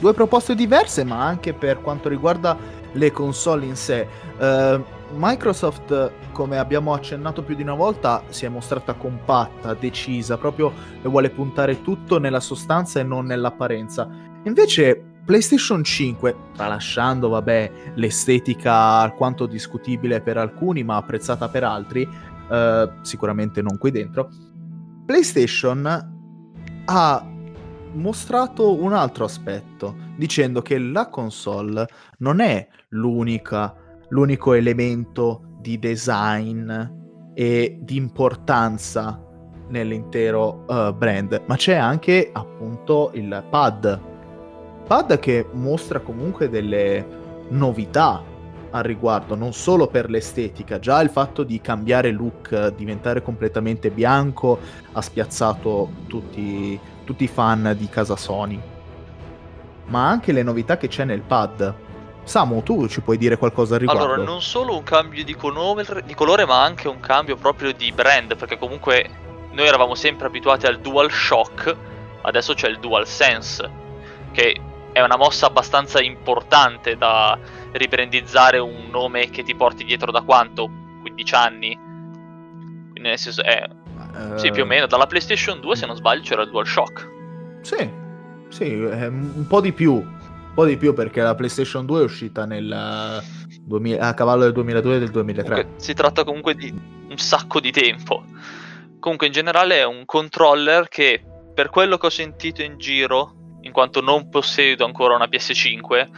due 0.00 0.14
proposte 0.14 0.54
diverse, 0.54 1.02
ma 1.04 1.24
anche 1.24 1.52
per 1.52 1.80
quanto 1.80 2.08
riguarda 2.08 2.56
le 2.92 3.10
console 3.10 3.66
in 3.66 3.76
sé. 3.76 4.06
Eh, 4.38 4.84
Microsoft, 5.14 6.12
come 6.32 6.58
abbiamo 6.58 6.92
accennato 6.92 7.42
più 7.42 7.54
di 7.54 7.62
una 7.62 7.74
volta, 7.74 8.22
si 8.28 8.44
è 8.44 8.48
mostrata 8.48 8.94
compatta, 8.94 9.74
decisa, 9.74 10.36
proprio 10.36 10.72
vuole 11.02 11.30
puntare 11.30 11.82
tutto 11.82 12.18
nella 12.18 12.40
sostanza 12.40 13.00
e 13.00 13.02
non 13.02 13.26
nell'apparenza. 13.26 14.08
Invece 14.44 15.02
PlayStation 15.24 15.82
5, 15.82 16.36
tralasciando, 16.54 17.28
vabbè, 17.28 17.72
l'estetica 17.94 18.74
alquanto 19.00 19.46
discutibile 19.46 20.20
per 20.20 20.36
alcuni, 20.36 20.84
ma 20.84 20.96
apprezzata 20.96 21.48
per 21.48 21.64
altri, 21.64 22.08
eh, 22.50 22.90
sicuramente 23.02 23.60
non 23.62 23.78
qui 23.78 23.90
dentro, 23.90 24.30
PlayStation 25.04 26.16
ha 26.90 27.22
mostrato 27.92 28.74
un 28.74 28.92
altro 28.94 29.24
aspetto, 29.24 29.94
dicendo 30.16 30.62
che 30.62 30.78
la 30.78 31.08
console 31.08 31.86
non 32.18 32.40
è 32.40 32.66
l'unica, 32.90 33.74
l'unico 34.08 34.54
elemento 34.54 35.56
di 35.60 35.78
design 35.78 36.70
e 37.34 37.78
di 37.80 37.96
importanza 37.96 39.22
nell'intero 39.68 40.64
uh, 40.66 40.94
brand, 40.94 41.42
ma 41.46 41.56
c'è 41.56 41.74
anche 41.74 42.30
appunto 42.32 43.10
il 43.14 43.44
pad. 43.50 44.00
Pad 44.86 45.18
che 45.18 45.46
mostra 45.52 46.00
comunque 46.00 46.48
delle 46.48 47.06
novità 47.50 48.22
al 48.70 48.82
riguardo, 48.82 49.34
non 49.34 49.52
solo 49.52 49.86
per 49.86 50.10
l'estetica, 50.10 50.78
già 50.78 51.00
il 51.00 51.10
fatto 51.10 51.42
di 51.42 51.60
cambiare 51.60 52.10
look, 52.10 52.74
diventare 52.74 53.22
completamente 53.22 53.90
bianco, 53.90 54.58
ha 54.92 55.00
spiazzato 55.02 55.90
tutti, 56.06 56.78
tutti 57.04 57.24
i 57.24 57.28
fan 57.28 57.74
di 57.78 57.88
casa 57.88 58.16
Sony. 58.16 58.60
ma 59.88 60.08
anche 60.08 60.32
le 60.32 60.42
novità 60.42 60.76
che 60.76 60.88
c'è 60.88 61.04
nel 61.04 61.22
pad. 61.22 61.74
Samu, 62.24 62.62
tu 62.62 62.86
ci 62.88 63.00
puoi 63.00 63.16
dire 63.16 63.38
qualcosa 63.38 63.74
al 63.74 63.80
riguardo? 63.80 64.04
Allora, 64.04 64.22
non 64.22 64.42
solo 64.42 64.76
un 64.76 64.82
cambio 64.82 65.24
di, 65.24 65.34
colore, 65.34 66.02
di 66.04 66.14
colore, 66.14 66.44
ma 66.44 66.62
anche 66.62 66.88
un 66.88 67.00
cambio 67.00 67.36
proprio 67.36 67.72
di 67.72 67.90
brand, 67.90 68.36
perché 68.36 68.58
comunque 68.58 69.08
noi 69.52 69.66
eravamo 69.66 69.94
sempre 69.94 70.26
abituati 70.26 70.66
al 70.66 70.78
Dual 70.80 71.10
Shock, 71.10 71.74
adesso 72.22 72.52
c'è 72.52 72.68
il 72.68 72.78
Dual 72.80 73.06
Sense, 73.06 73.70
che 74.32 74.60
è 74.98 75.02
una 75.02 75.16
mossa 75.16 75.46
abbastanza 75.46 76.02
importante 76.02 76.96
da 76.96 77.38
ribrandizzare 77.72 78.58
un 78.58 78.88
nome 78.90 79.30
che 79.30 79.44
ti 79.44 79.54
porti 79.54 79.84
dietro 79.84 80.10
da 80.10 80.22
quanto? 80.22 80.68
15 81.00 81.34
anni? 81.34 81.74
Quindi 81.74 83.08
nel 83.08 83.18
senso 83.18 83.42
è... 83.42 83.64
Uh... 83.68 84.36
Sì, 84.36 84.50
più 84.50 84.64
o 84.64 84.66
meno. 84.66 84.86
Dalla 84.86 85.06
PlayStation 85.06 85.60
2, 85.60 85.76
se 85.76 85.86
non 85.86 85.94
sbaglio, 85.94 86.22
c'era 86.22 86.42
il 86.42 86.50
DualShock. 86.50 87.10
Sì, 87.60 87.88
sì, 88.48 88.72
un 88.74 89.46
po' 89.48 89.60
di 89.60 89.72
più. 89.72 89.92
Un 89.92 90.52
po' 90.54 90.64
di 90.64 90.76
più 90.76 90.92
perché 90.94 91.22
la 91.22 91.36
PlayStation 91.36 91.86
2 91.86 92.00
è 92.00 92.02
uscita 92.02 92.44
nel 92.44 93.22
2000, 93.62 94.04
a 94.04 94.14
cavallo 94.14 94.42
del 94.42 94.52
2002 94.52 94.96
e 94.96 94.98
del 94.98 95.10
2003. 95.10 95.54
Comunque, 95.54 95.80
si 95.80 95.94
tratta 95.94 96.24
comunque 96.24 96.54
di 96.56 96.74
un 97.08 97.16
sacco 97.18 97.60
di 97.60 97.70
tempo. 97.70 98.24
Comunque 98.98 99.28
in 99.28 99.32
generale 99.32 99.78
è 99.78 99.84
un 99.84 100.04
controller 100.04 100.88
che 100.88 101.22
per 101.54 101.70
quello 101.70 101.98
che 101.98 102.06
ho 102.06 102.10
sentito 102.10 102.62
in 102.62 102.78
giro, 102.78 103.37
in 103.62 103.72
quanto 103.72 104.00
non 104.00 104.28
possiedo 104.28 104.84
ancora 104.84 105.14
una 105.14 105.26
PS5, 105.26 106.08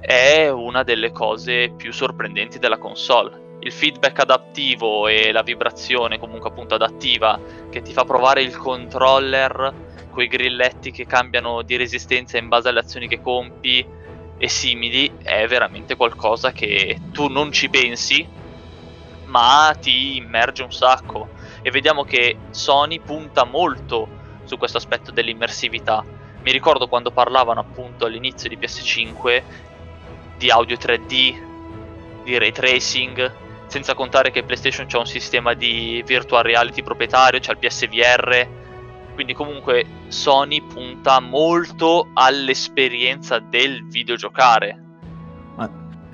è 0.00 0.48
una 0.48 0.82
delle 0.82 1.10
cose 1.10 1.72
più 1.76 1.92
sorprendenti 1.92 2.58
della 2.58 2.78
console. 2.78 3.44
Il 3.60 3.72
feedback 3.72 4.20
adattivo 4.20 5.08
e 5.08 5.32
la 5.32 5.42
vibrazione 5.42 6.18
comunque 6.18 6.50
appunto 6.50 6.74
adattiva 6.74 7.40
che 7.70 7.82
ti 7.82 7.92
fa 7.92 8.04
provare 8.04 8.42
il 8.42 8.56
controller 8.56 9.74
quei 10.10 10.28
grilletti 10.28 10.92
che 10.92 11.04
cambiano 11.04 11.62
di 11.62 11.76
resistenza 11.76 12.38
in 12.38 12.48
base 12.48 12.68
alle 12.68 12.80
azioni 12.80 13.08
che 13.08 13.20
compi 13.20 13.84
e 14.38 14.48
simili 14.48 15.10
è 15.22 15.46
veramente 15.46 15.96
qualcosa 15.96 16.52
che 16.52 16.98
tu 17.12 17.28
non 17.28 17.50
ci 17.50 17.68
pensi 17.68 18.26
ma 19.24 19.76
ti 19.78 20.16
immerge 20.16 20.62
un 20.62 20.72
sacco 20.72 21.28
e 21.60 21.70
vediamo 21.70 22.04
che 22.04 22.36
Sony 22.50 23.00
punta 23.00 23.44
molto 23.44 24.08
su 24.44 24.56
questo 24.56 24.78
aspetto 24.78 25.10
dell'immersività 25.10 26.04
mi 26.46 26.52
ricordo 26.52 26.86
quando 26.86 27.10
parlavano 27.10 27.58
appunto 27.58 28.06
all'inizio 28.06 28.48
di 28.48 28.56
PS5 28.56 29.42
di 30.38 30.48
audio 30.48 30.76
3D 30.76 31.34
di 32.22 32.38
ray 32.38 32.52
tracing 32.52 33.32
senza 33.66 33.94
contare 33.94 34.30
che 34.30 34.44
PlayStation 34.44 34.86
c'è 34.86 34.96
un 34.96 35.06
sistema 35.06 35.54
di 35.54 36.04
virtual 36.06 36.44
reality 36.44 36.84
proprietario 36.84 37.40
c'è 37.40 37.50
il 37.50 37.58
PSVR 37.58 38.48
quindi 39.14 39.34
comunque 39.34 39.86
Sony 40.06 40.62
punta 40.62 41.18
molto 41.18 42.10
all'esperienza 42.12 43.38
del 43.38 43.84
videogiocare. 43.88 44.82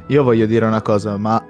Io 0.06 0.22
voglio 0.22 0.46
dire 0.46 0.66
una 0.66 0.82
cosa, 0.82 1.16
ma 1.16 1.44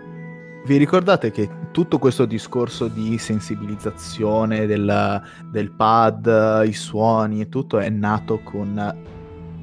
vi 0.64 0.76
ricordate 0.78 1.30
che 1.30 1.50
tutto 1.72 1.98
questo 1.98 2.24
discorso 2.26 2.86
di 2.86 3.18
sensibilizzazione 3.18 4.66
del, 4.66 5.22
del 5.50 5.72
pad, 5.72 6.62
i 6.64 6.72
suoni 6.72 7.40
e 7.40 7.48
tutto 7.48 7.78
è 7.78 7.88
nato 7.88 8.40
con 8.42 9.10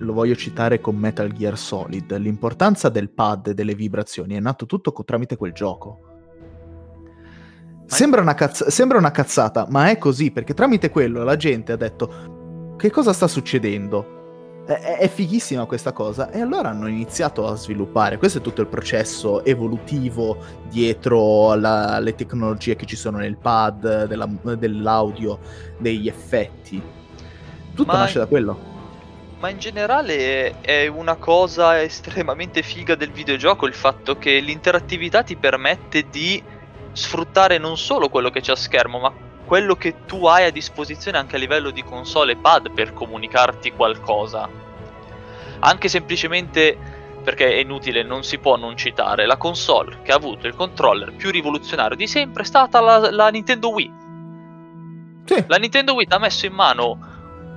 lo 0.02 0.14
voglio 0.14 0.36
citare 0.36 0.80
con 0.80 0.96
Metal 0.98 1.32
Gear 1.32 1.58
Solid. 1.58 2.16
L'importanza 2.18 2.90
del 2.90 3.10
pad 3.10 3.48
e 3.48 3.54
delle 3.54 3.76
vibrazioni 3.76 4.36
è 4.36 4.40
nato 4.40 4.66
tutto 4.66 4.92
co- 4.92 5.04
tramite 5.04 5.36
quel 5.36 5.52
gioco. 5.52 6.00
Sembra 7.86 8.22
una, 8.22 8.34
cazz- 8.34 8.68
sembra 8.68 8.98
una 8.98 9.12
cazzata, 9.12 9.68
ma 9.70 9.90
è 9.90 9.98
così, 9.98 10.32
perché 10.32 10.54
tramite 10.54 10.90
quello 10.90 11.24
la 11.24 11.36
gente 11.36 11.72
ha 11.72 11.78
detto 11.78 12.76
che 12.78 12.90
cosa 12.92 13.14
sta 13.14 13.28
succedendo? 13.28 14.19
È, 14.70 14.98
è, 15.00 15.10
fighissima 15.10 15.66
questa 15.66 15.94
cosa 15.94 16.30
e 16.30 16.42
allora 16.42 16.70
hanno 16.70 16.86
iniziato 16.86 17.48
a 17.48 17.56
sviluppare. 17.56 18.18
Questo 18.20 18.38
è 18.38 18.42
tutto 18.42 18.62
il 18.62 18.68
processo 18.68 19.44
evolutivo 19.44 20.38
dietro 20.70 21.50
alle 21.50 22.14
tecnologie 22.14 22.76
che 22.76 22.86
ci 22.86 22.96
sono 22.96 23.18
nel 23.18 23.36
pad, 23.36 24.06
della, 24.06 24.30
dell'audio, 24.56 25.40
degli 25.80 26.08
effetti. 26.08 26.80
Tutto 27.74 27.92
ma 27.92 27.98
nasce 27.98 28.20
da 28.20 28.28
quello. 28.28 28.60
Ma 29.40 29.50
in 29.50 29.58
generale 29.58 30.62
è 30.62 30.86
una 30.86 31.16
cosa 31.16 31.82
estremamente 31.82 32.62
figa 32.62 32.94
del 32.94 33.10
videogioco 33.10 33.66
il 33.66 33.74
fatto 33.74 34.20
che 34.20 34.40
l'interattività 34.40 35.24
ti 35.24 35.36
permette 35.36 36.06
di 36.12 36.44
sfruttare 36.92 37.58
non 37.58 37.76
solo 37.76 38.08
quello 38.10 38.30
che 38.30 38.42
c'è 38.42 38.52
a 38.52 38.56
schermo, 38.56 39.00
ma 39.00 39.12
quello 39.50 39.76
che 39.76 40.06
tu 40.06 40.28
hai 40.28 40.46
a 40.46 40.52
disposizione 40.52 41.18
anche 41.18 41.36
a 41.36 41.40
livello 41.40 41.72
di 41.72 41.84
console 41.84 42.34
e 42.34 42.36
pad 42.36 42.70
per 42.70 42.94
comunicarti 42.94 43.72
qualcosa. 43.72 44.48
Anche 45.62 45.88
semplicemente 45.88 46.78
perché 47.24 47.56
è 47.56 47.58
inutile, 47.58 48.04
non 48.04 48.24
si 48.24 48.38
può 48.38 48.58
non 48.58 48.78
citare, 48.78 49.26
la 49.26 49.38
console 49.38 50.04
che 50.04 50.12
ha 50.12 50.16
avuto 50.18 50.46
il 50.46 50.54
controller 50.54 51.16
più 51.16 51.32
rivoluzionario 51.32 51.98
di 51.98 52.06
sempre 52.06 52.44
è 52.44 52.46
stata 52.46 52.80
la, 52.80 53.10
la 53.10 53.30
Nintendo 53.30 53.72
Wii. 53.72 53.92
Sì. 55.26 55.44
La 55.48 55.58
Nintendo 55.58 55.96
Wii 55.96 56.06
ti 56.06 56.14
ha 56.14 56.20
messo 56.20 56.46
in 56.46 56.54
mano 56.54 57.00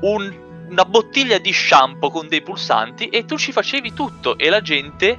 un, 0.00 0.34
una 0.70 0.84
bottiglia 0.86 1.36
di 1.36 1.52
shampoo 1.52 2.08
con 2.08 2.26
dei 2.26 2.40
pulsanti 2.40 3.08
e 3.08 3.26
tu 3.26 3.36
ci 3.36 3.52
facevi 3.52 3.92
tutto 3.92 4.38
e 4.38 4.48
la 4.48 4.62
gente 4.62 5.18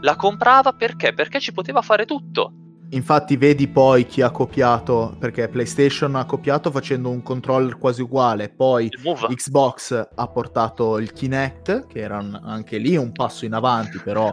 la 0.00 0.16
comprava 0.16 0.72
perché? 0.72 1.12
Perché 1.12 1.38
ci 1.38 1.52
poteva 1.52 1.82
fare 1.82 2.06
tutto. 2.06 2.63
Infatti 2.94 3.36
vedi 3.36 3.66
poi 3.66 4.06
chi 4.06 4.22
ha 4.22 4.30
copiato, 4.30 5.16
perché 5.18 5.48
PlayStation 5.48 6.14
ha 6.14 6.26
copiato 6.26 6.70
facendo 6.70 7.10
un 7.10 7.22
controller 7.22 7.76
quasi 7.76 8.02
uguale, 8.02 8.48
poi 8.48 8.88
Xbox 8.88 10.10
ha 10.14 10.26
portato 10.28 10.98
il 10.98 11.12
Kinect, 11.12 11.88
che 11.88 11.98
era 11.98 12.24
anche 12.44 12.78
lì 12.78 12.96
un 12.96 13.10
passo 13.10 13.44
in 13.44 13.52
avanti, 13.52 13.98
però 13.98 14.32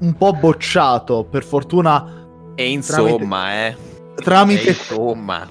un 0.00 0.14
po' 0.14 0.32
bocciato, 0.32 1.24
per 1.24 1.44
fortuna... 1.44 2.26
E 2.56 2.68
insomma, 2.68 3.46
tramite, 3.46 3.66
eh. 3.68 4.14
Tramite... 4.16 4.66
E 4.66 4.70
insomma. 4.70 5.46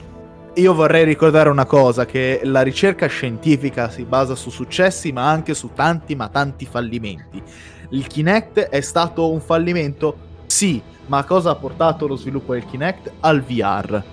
Io 0.56 0.74
vorrei 0.74 1.06
ricordare 1.06 1.48
una 1.48 1.66
cosa, 1.66 2.06
che 2.06 2.42
la 2.44 2.62
ricerca 2.62 3.08
scientifica 3.08 3.90
si 3.90 4.04
basa 4.04 4.36
su 4.36 4.50
successi, 4.50 5.14
ma 5.14 5.30
anche 5.30 5.54
su 5.54 5.72
tanti, 5.74 6.14
ma 6.16 6.28
tanti 6.28 6.66
fallimenti. 6.66 7.42
Il 7.92 8.06
Kinect 8.06 8.60
è 8.60 8.82
stato 8.82 9.32
un 9.32 9.40
fallimento? 9.40 10.30
Sì, 10.52 10.82
ma 11.06 11.24
cosa 11.24 11.52
ha 11.52 11.56
portato 11.56 12.08
lo 12.08 12.18
sviluppo 12.18 12.52
del 12.52 12.66
Kinect? 12.66 13.14
Al 13.22 13.42
VR. 13.42 14.04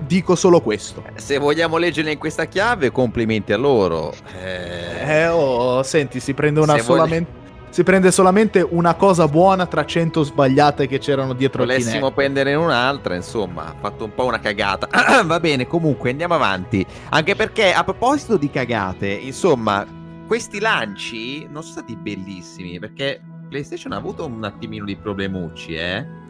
Dico 0.00 0.34
solo 0.34 0.60
questo. 0.60 1.04
Se 1.14 1.38
vogliamo 1.38 1.76
leggerla 1.76 2.10
in 2.10 2.18
questa 2.18 2.46
chiave, 2.46 2.90
complimenti 2.90 3.52
a 3.52 3.56
loro. 3.56 4.12
Eh, 4.36 5.20
eh 5.20 5.28
oh, 5.28 5.84
senti, 5.84 6.18
si 6.18 6.34
prende 6.34 6.58
una 6.58 6.76
solamente. 6.78 7.30
Voglia... 7.30 7.40
Si 7.70 7.84
prende 7.84 8.10
solamente 8.10 8.66
una 8.68 8.94
cosa 8.96 9.28
buona 9.28 9.66
tra 9.66 9.86
cento 9.86 10.24
sbagliate 10.24 10.88
che 10.88 10.98
c'erano 10.98 11.34
dietro 11.34 11.62
Volessimo 11.62 11.88
il 11.88 11.94
Kinect. 11.98 12.14
prendere 12.14 12.54
un'altra, 12.54 13.14
insomma, 13.14 13.66
ha 13.66 13.74
fatto 13.78 14.04
un 14.04 14.12
po' 14.12 14.24
una 14.24 14.40
cagata. 14.40 14.88
Va 15.24 15.38
bene, 15.38 15.68
comunque 15.68 16.10
andiamo 16.10 16.34
avanti. 16.34 16.84
Anche 17.10 17.36
perché 17.36 17.72
a 17.72 17.84
proposito 17.84 18.36
di 18.36 18.50
cagate, 18.50 19.08
insomma, 19.08 19.86
questi 20.26 20.58
lanci 20.58 21.44
non 21.44 21.62
sono 21.62 21.74
stati 21.74 21.96
bellissimi 21.96 22.80
perché 22.80 23.20
PlayStation 23.52 23.92
ha 23.92 23.96
avuto 23.96 24.24
un 24.24 24.42
attimino 24.44 24.86
di 24.86 24.96
problemucci, 24.96 25.74
eh. 25.74 26.20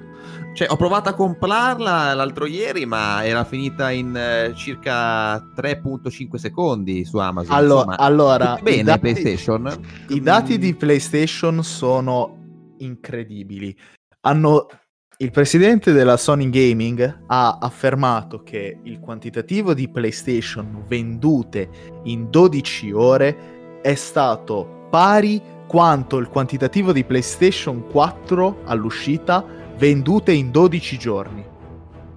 Cioè, 0.54 0.68
ho 0.70 0.76
provato 0.76 1.08
a 1.08 1.14
comprarla 1.14 2.14
l'altro 2.14 2.46
ieri, 2.46 2.84
ma 2.84 3.24
era 3.24 3.44
finita 3.44 3.90
in 3.90 4.14
eh, 4.14 4.52
circa 4.56 5.36
3.5 5.36 6.34
secondi 6.34 7.04
su 7.04 7.18
Amazon. 7.18 7.54
Allora, 7.54 7.92
Insomma, 7.92 7.98
allora 7.98 8.58
bene, 8.60 8.82
dati, 8.82 9.00
PlayStation. 9.00 9.80
I 10.08 10.20
dati 10.20 10.58
di 10.58 10.74
PlayStation 10.74 11.62
sono 11.62 12.74
incredibili. 12.78 13.74
Hanno 14.22 14.66
il 15.18 15.30
presidente 15.30 15.92
della 15.92 16.16
Sony 16.16 16.50
Gaming 16.50 17.24
ha 17.28 17.58
affermato 17.60 18.42
che 18.42 18.78
il 18.82 18.98
quantitativo 18.98 19.72
di 19.72 19.88
PlayStation 19.88 20.84
vendute 20.88 21.68
in 22.04 22.28
12 22.28 22.92
ore 22.92 23.80
è 23.80 23.94
stato 23.94 24.88
pari 24.90 25.40
quanto 25.72 26.18
il 26.18 26.28
quantitativo 26.28 26.92
di 26.92 27.02
PlayStation 27.02 27.86
4 27.88 28.64
all'uscita 28.66 29.42
vendute 29.78 30.30
in 30.30 30.50
12 30.50 30.98
giorni. 30.98 31.42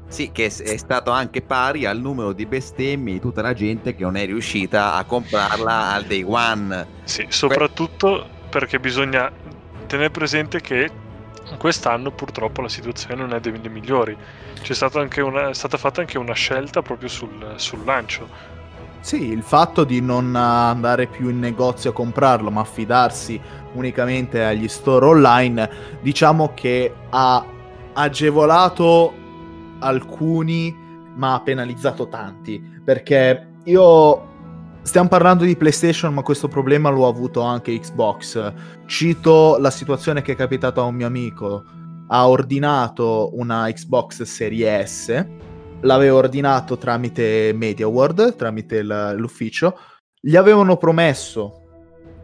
Sì, 0.10 0.34
che 0.34 0.48
è 0.48 0.78
stato 0.78 1.12
anche 1.12 1.42
pari 1.42 1.86
al 1.86 1.98
numero 1.98 2.34
di 2.34 2.46
bestemmie 2.46 3.14
di 3.14 3.22
tutta 3.22 3.42
la 3.42 3.54
gente 3.54 3.96
che 3.96 4.04
non 4.04 4.18
è 4.18 4.26
riuscita 4.26 4.96
a 4.96 5.06
comprarla 5.06 5.94
al 5.94 6.04
day 6.04 6.26
one. 6.28 6.86
Sì, 7.06 7.28
soprattutto 7.30 8.28
perché 8.50 8.78
bisogna 8.78 9.32
tenere 9.88 10.10
presente 10.10 10.60
che 10.60 10.92
quest'anno 11.58 12.12
purtroppo 12.12 12.60
la 12.60 12.68
situazione 12.68 13.16
non 13.16 13.34
è 13.34 13.40
delle 13.40 13.70
migliori. 13.70 14.18
C'è 14.62 14.76
una, 15.22 15.48
è 15.48 15.54
stata 15.54 15.78
fatta 15.78 16.02
anche 16.02 16.18
una 16.18 16.34
scelta 16.34 16.82
proprio 16.82 17.08
sul, 17.08 17.54
sul 17.56 17.86
lancio 17.86 18.55
sì, 19.00 19.30
il 19.30 19.44
fatto 19.44 19.84
di 19.84 20.02
non 20.02 20.36
andare 20.36 21.08
più 21.08 21.30
in 21.30 21.40
negozio 21.40 21.92
a 21.92 21.94
comprarlo, 21.94 22.50
ma 22.50 22.62
affidarsi 22.62 23.40
unicamente 23.74 24.44
agli 24.44 24.68
store 24.68 25.06
online, 25.06 25.70
diciamo 26.02 26.54
che 26.54 26.94
ha 27.10 27.46
agevolato 27.94 29.14
alcuni, 29.80 30.76
ma 31.16 31.36
ha 31.36 31.42
penalizzato 31.42 32.08
tanti. 32.08 32.62
Perché 32.84 33.48
io 33.66 34.34
Stiamo 34.86 35.10
parlando 35.10 35.46
di 35.46 35.58
PlayStation, 35.58 36.14
ma 36.14 36.22
questo 36.22 36.48
problema 36.48 36.90
l'ho 36.90 37.08
avuto 37.08 37.42
anche 37.42 37.78
Xbox. 37.78 38.54
Cito 38.86 39.58
la 39.60 39.72
situazione 39.72 40.22
che 40.22 40.34
è 40.34 40.36
capitata 40.36 40.82
a 40.82 40.84
un 40.84 40.94
mio 40.94 41.08
amico. 41.08 41.64
Ha 42.08 42.30
ordinato 42.30 43.32
una 43.34 43.68
Xbox 43.68 44.22
Serie 44.22 44.86
S, 44.86 45.26
l'aveva 45.86 46.16
ordinato 46.16 46.78
tramite 46.78 47.54
MediaWorld, 47.54 48.36
tramite 48.36 48.84
l'ufficio. 48.84 49.78
Gli 50.20 50.36
avevano 50.36 50.78
promesso 50.78 51.62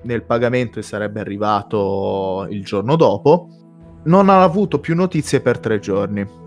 nel 0.03 0.23
pagamento 0.23 0.79
e 0.79 0.83
sarebbe 0.83 1.19
arrivato 1.19 2.45
il 2.49 2.63
giorno 2.63 2.95
dopo. 2.95 3.47
Non 4.03 4.29
ha 4.29 4.43
avuto 4.43 4.79
più 4.79 4.95
notizie 4.95 5.41
per 5.41 5.59
tre 5.59 5.79
giorni 5.79 6.39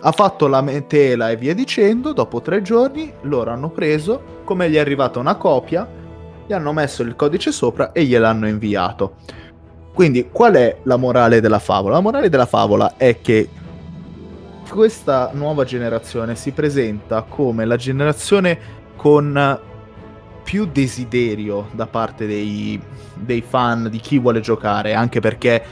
ha 0.00 0.12
fatto 0.12 0.46
la 0.46 0.60
metela 0.60 1.30
e 1.30 1.36
via 1.36 1.54
dicendo, 1.54 2.12
dopo 2.12 2.40
tre 2.40 2.62
giorni 2.62 3.12
loro 3.22 3.50
hanno 3.50 3.70
preso, 3.70 4.40
come 4.44 4.70
gli 4.70 4.76
è 4.76 4.78
arrivata 4.78 5.18
una 5.18 5.34
copia, 5.36 5.88
gli 6.46 6.52
hanno 6.52 6.72
messo 6.72 7.02
il 7.02 7.16
codice 7.16 7.50
sopra 7.50 7.92
e 7.92 8.04
gliel'hanno 8.04 8.46
inviato. 8.46 9.16
Quindi 9.92 10.28
qual 10.30 10.54
è 10.54 10.78
la 10.84 10.96
morale 10.96 11.40
della 11.40 11.58
favola? 11.58 11.94
La 11.94 12.00
morale 12.00 12.28
della 12.28 12.46
favola 12.46 12.94
è 12.96 13.20
che 13.20 13.48
questa 14.70 15.30
nuova 15.32 15.64
generazione 15.64 16.34
si 16.36 16.52
presenta 16.52 17.22
come 17.22 17.64
la 17.64 17.76
generazione 17.76 18.58
con 18.96 19.60
più 20.42 20.66
desiderio 20.66 21.68
da 21.72 21.86
parte 21.86 22.26
dei, 22.26 22.80
dei 23.14 23.42
fan, 23.42 23.88
di 23.90 23.98
chi 23.98 24.18
vuole 24.18 24.40
giocare, 24.40 24.94
anche 24.94 25.20
perché 25.20 25.62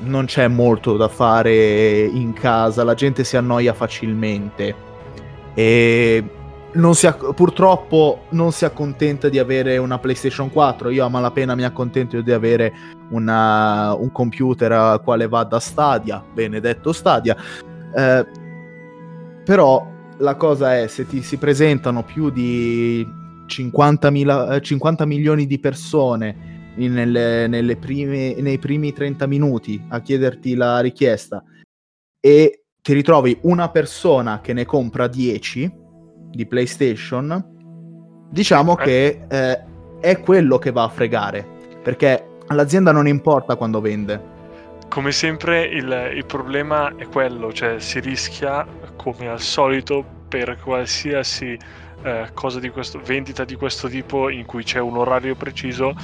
non 0.00 0.26
c'è 0.26 0.48
molto 0.48 0.96
da 0.96 1.08
fare 1.08 2.04
in 2.04 2.32
casa, 2.32 2.84
la 2.84 2.94
gente 2.94 3.24
si 3.24 3.36
annoia 3.36 3.72
facilmente 3.72 4.74
e 5.54 6.24
non 6.72 6.94
si, 6.94 7.12
purtroppo 7.34 8.26
non 8.30 8.52
si 8.52 8.64
accontenta 8.64 9.28
di 9.28 9.38
avere 9.38 9.76
una 9.78 9.98
PlayStation 9.98 10.50
4. 10.50 10.90
Io 10.90 11.04
a 11.04 11.08
malapena 11.08 11.54
mi 11.54 11.64
accontento 11.64 12.20
di 12.20 12.32
avere 12.32 12.72
una, 13.10 13.94
un 13.94 14.12
computer 14.12 14.70
al 14.72 15.02
quale 15.02 15.26
va 15.26 15.42
da 15.44 15.58
Stadia, 15.58 16.22
benedetto 16.32 16.92
Stadia. 16.92 17.36
Eh, 17.94 18.26
però 19.44 19.86
la 20.18 20.34
cosa 20.36 20.78
è 20.78 20.86
se 20.86 21.06
ti 21.06 21.22
si 21.22 21.36
presentano 21.36 22.04
più 22.04 22.30
di 22.30 23.06
50, 23.46 24.60
50 24.60 25.04
milioni 25.06 25.46
di 25.46 25.58
persone 25.58 26.72
nelle, 26.76 27.46
nelle 27.46 27.76
prime, 27.76 28.34
nei 28.38 28.58
primi 28.58 28.92
30 28.92 29.26
minuti 29.26 29.82
a 29.88 30.00
chiederti 30.00 30.54
la 30.54 30.80
richiesta 30.80 31.42
e 32.20 32.64
ti 32.82 32.92
ritrovi 32.92 33.38
una 33.42 33.70
persona 33.70 34.40
che 34.40 34.52
ne 34.52 34.64
compra 34.64 35.06
10 35.06 35.72
di 36.30 36.46
PlayStation, 36.46 38.28
diciamo 38.30 38.78
eh. 38.78 38.82
che 38.82 39.26
eh, 39.28 39.64
è 40.00 40.20
quello 40.20 40.58
che 40.58 40.70
va 40.70 40.84
a 40.84 40.88
fregare, 40.88 41.46
perché 41.82 42.38
all'azienda 42.46 42.92
non 42.92 43.06
importa 43.06 43.56
quando 43.56 43.80
vende. 43.80 44.38
Come 44.90 45.12
sempre 45.12 45.66
il, 45.66 46.10
il 46.16 46.26
problema 46.26 46.96
è 46.96 47.06
quello, 47.06 47.52
cioè 47.52 47.78
si 47.78 48.00
rischia 48.00 48.66
come 48.96 49.28
al 49.28 49.40
solito 49.40 50.04
per 50.26 50.58
qualsiasi 50.58 51.56
eh, 52.02 52.30
cosa 52.34 52.58
di 52.58 52.70
questo, 52.70 53.00
vendita 53.00 53.44
di 53.44 53.54
questo 53.54 53.88
tipo 53.88 54.28
in 54.30 54.44
cui 54.44 54.64
c'è 54.64 54.80
un 54.80 54.96
orario 54.96 55.36
preciso 55.36 55.94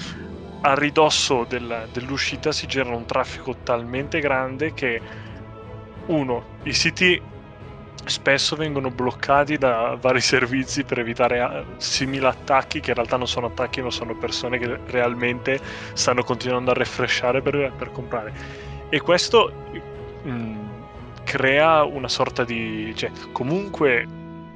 a 0.61 0.75
ridosso 0.75 1.44
del, 1.49 1.88
dell'uscita 1.92 2.53
si 2.53 2.66
genera 2.66 2.94
un 2.94 3.07
traffico 3.07 3.57
talmente 3.64 4.20
grande 4.20 4.72
che 4.72 5.03
uno, 6.07 6.44
i 6.62 6.72
siti 6.72 7.20
spesso 8.05 8.55
vengono 8.55 8.90
bloccati 8.92 9.59
da 9.59 9.96
vari 10.01 10.20
servizi 10.20 10.85
per 10.85 11.01
evitare 11.01 11.38
eh, 11.40 11.64
simili 11.79 12.25
attacchi 12.25 12.79
che 12.79 12.90
in 12.90 12.96
realtà 12.96 13.16
non 13.16 13.27
sono 13.27 13.46
attacchi 13.46 13.83
ma 13.83 13.90
sono 13.90 14.14
persone 14.16 14.59
che 14.59 14.79
realmente 14.87 15.61
stanno 15.92 16.22
continuando 16.22 16.70
a 16.70 16.75
refreshare 16.75 17.42
per, 17.42 17.72
per 17.77 17.90
comprare 17.90 18.64
e 18.88 19.01
questo 19.01 19.53
mh, 20.22 20.31
mm, 20.31 20.66
crea 21.25 21.85
una 21.85 22.09
sorta 22.09 22.44
di 22.44 22.92
cioè 22.94 23.11
comunque 23.33 24.07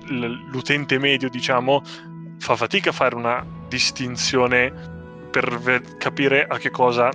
l'utente 0.09 0.99
medio 0.99 1.29
diciamo 1.29 1.83
fa 2.39 2.57
fatica 2.57 2.91
a 2.91 2.93
fare 2.93 3.15
una 3.15 3.45
distinzione 3.69 4.73
per 5.31 5.59
ver- 5.59 5.97
capire 5.99 6.47
a 6.47 6.59
che 6.59 6.71
cosa 6.71 7.11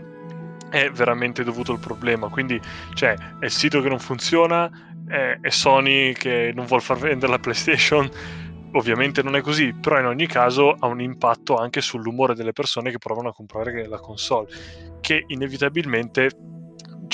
è 0.69 0.89
veramente 0.89 1.43
dovuto 1.43 1.73
il 1.73 1.79
problema. 1.79 2.29
Quindi, 2.29 2.59
cioè, 2.93 3.15
è 3.39 3.45
il 3.45 3.51
sito 3.51 3.81
che 3.81 3.89
non 3.89 3.99
funziona, 3.99 4.69
è, 5.07 5.37
è 5.41 5.49
Sony 5.49 6.13
che 6.13 6.51
non 6.53 6.65
vuole 6.65 6.83
far 6.83 6.97
vendere 6.97 7.31
la 7.31 7.39
PlayStation. 7.39 8.09
Ovviamente 8.73 9.23
non 9.23 9.35
è 9.37 9.41
così, 9.41 9.73
però 9.73 9.99
in 9.99 10.05
ogni 10.05 10.27
caso 10.27 10.75
ha 10.77 10.87
un 10.87 10.99
impatto 10.99 11.55
anche 11.55 11.79
sull'umore 11.79 12.35
delle 12.35 12.51
persone 12.51 12.91
che 12.91 12.97
provano 12.97 13.29
a 13.29 13.33
comprare 13.33 13.87
la 13.87 13.99
console, 13.99 14.47
che 14.99 15.23
inevitabilmente 15.27 16.29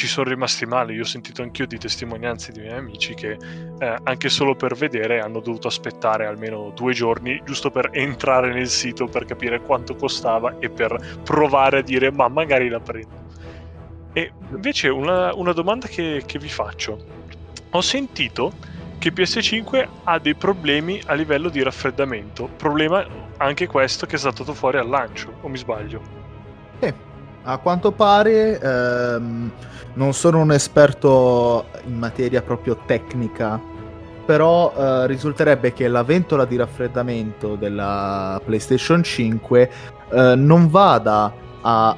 ci 0.02 0.08
sono 0.08 0.30
rimasti 0.30 0.66
male. 0.66 0.94
Io 0.94 1.04
ho 1.04 1.06
sentito 1.06 1.44
anch'io 1.44 1.68
di 1.68 1.78
testimonianze 1.78 2.52
di 2.52 2.60
miei 2.60 2.76
amici 2.76 3.14
che 3.14 3.38
eh, 3.78 3.98
anche 4.02 4.30
solo 4.30 4.56
per 4.56 4.74
vedere 4.74 5.20
hanno 5.20 5.42
dovuto 5.42 5.68
aspettare 5.68 6.26
almeno 6.26 6.72
due 6.74 6.92
giorni 6.92 7.40
giusto 7.46 7.70
per 7.70 7.92
entrare 7.94 8.52
nel 8.52 8.68
sito 8.68 9.06
per 9.06 9.26
capire 9.26 9.62
quanto 9.62 9.96
costava 9.96 10.58
e 10.58 10.72
per 10.72 11.20
provare 11.24 11.80
a 11.80 11.82
dire 11.84 12.12
ma 12.12 12.28
magari 12.30 12.68
la 12.68 12.80
prendo. 12.80 13.30
E 14.14 14.32
invece 14.50 14.90
una, 14.90 15.36
una 15.36 15.54
domanda 15.54 15.86
che, 15.86 16.24
che 16.26 16.40
vi 16.40 16.50
faccio. 16.50 16.98
Ho 17.70 17.82
sentito 17.82 18.54
che 18.98 19.14
PS5 19.14 19.88
ha 20.06 20.18
dei 20.18 20.34
problemi 20.34 21.00
a 21.06 21.14
livello 21.14 21.50
di 21.50 21.62
raffreddamento. 21.62 22.50
Problema 22.58 23.06
anche 23.38 23.68
questo 23.68 24.08
che 24.08 24.16
è 24.16 24.20
stato 24.20 24.52
fuori 24.56 24.80
al 24.80 24.90
lancio, 24.90 25.32
o 25.42 25.48
mi 25.48 25.58
sbaglio? 25.58 26.02
Eh, 26.80 26.92
a 27.44 27.58
quanto 27.60 27.92
pare 27.92 28.60
ehm, 28.60 29.52
non 29.94 30.14
sono 30.14 30.40
un 30.40 30.52
esperto 30.52 31.66
in 31.86 31.98
materia 31.98 32.42
proprio 32.42 32.78
tecnica, 32.86 33.60
però 34.26 34.74
eh, 34.74 35.08
risulterebbe 35.08 35.74
che 35.74 35.88
la 35.88 36.04
ventola 36.04 36.46
di 36.46 36.56
raffreddamento 36.56 37.56
della 37.56 38.40
PlayStation 38.44 39.04
5 39.04 39.72
eh, 40.12 40.36
non 40.36 40.70
vada 40.70 41.34
a 41.62 41.98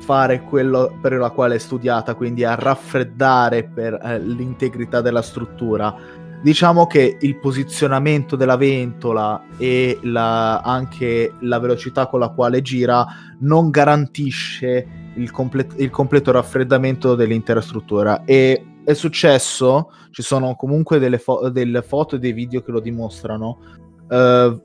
fare 0.00 0.42
quello 0.42 0.96
per 1.00 1.12
la 1.12 1.30
quale 1.30 1.54
è 1.54 1.58
studiata, 1.58 2.14
quindi 2.14 2.44
a 2.44 2.54
raffreddare 2.54 3.64
per 3.64 3.94
eh, 3.94 4.18
l'integrità 4.18 5.00
della 5.00 5.22
struttura. 5.22 5.94
Diciamo 6.42 6.86
che 6.86 7.18
il 7.20 7.38
posizionamento 7.38 8.34
della 8.34 8.56
ventola 8.56 9.42
e 9.58 9.98
la, 10.02 10.60
anche 10.60 11.34
la 11.40 11.58
velocità 11.58 12.06
con 12.06 12.20
la 12.20 12.28
quale 12.28 12.62
gira 12.62 13.06
non 13.40 13.70
garantisce 13.70 14.99
il, 15.14 15.30
complet- 15.30 15.78
il 15.78 15.90
completo 15.90 16.32
raffreddamento 16.32 17.14
dell'intera 17.14 17.60
struttura 17.60 18.24
e 18.24 18.64
è 18.84 18.94
successo, 18.94 19.90
ci 20.10 20.22
sono 20.22 20.54
comunque 20.56 20.98
delle, 20.98 21.18
fo- 21.18 21.48
delle 21.50 21.82
foto 21.82 22.16
e 22.16 22.18
dei 22.18 22.32
video 22.32 22.62
che 22.62 22.70
lo 22.70 22.80
dimostrano. 22.80 23.58
Uh, 24.08 24.60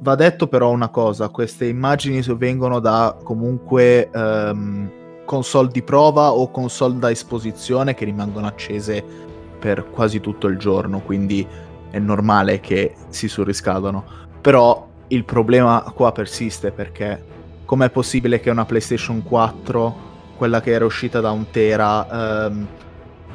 va 0.00 0.14
detto 0.14 0.48
però 0.48 0.70
una 0.70 0.88
cosa, 0.88 1.28
queste 1.28 1.66
immagini 1.66 2.22
vengono 2.36 2.80
da 2.80 3.16
comunque 3.22 4.10
um, 4.12 4.90
console 5.24 5.68
di 5.70 5.82
prova 5.82 6.32
o 6.32 6.50
console 6.50 6.98
da 6.98 7.10
esposizione 7.10 7.94
che 7.94 8.04
rimangono 8.04 8.46
accese 8.46 9.04
per 9.58 9.90
quasi 9.90 10.20
tutto 10.20 10.46
il 10.48 10.56
giorno, 10.56 11.00
quindi 11.00 11.46
è 11.90 11.98
normale 11.98 12.60
che 12.60 12.94
si 13.08 13.28
surriscaldano. 13.28 14.04
Però 14.40 14.88
il 15.08 15.24
problema 15.24 15.82
qua 15.94 16.12
persiste 16.12 16.72
perché 16.72 17.22
com'è 17.70 17.88
possibile 17.88 18.40
che 18.40 18.50
una 18.50 18.64
PlayStation 18.64 19.22
4, 19.22 19.94
quella 20.34 20.60
che 20.60 20.72
era 20.72 20.84
uscita 20.84 21.20
da 21.20 21.30
un 21.30 21.52
tera, 21.52 22.46
ehm, 22.46 22.66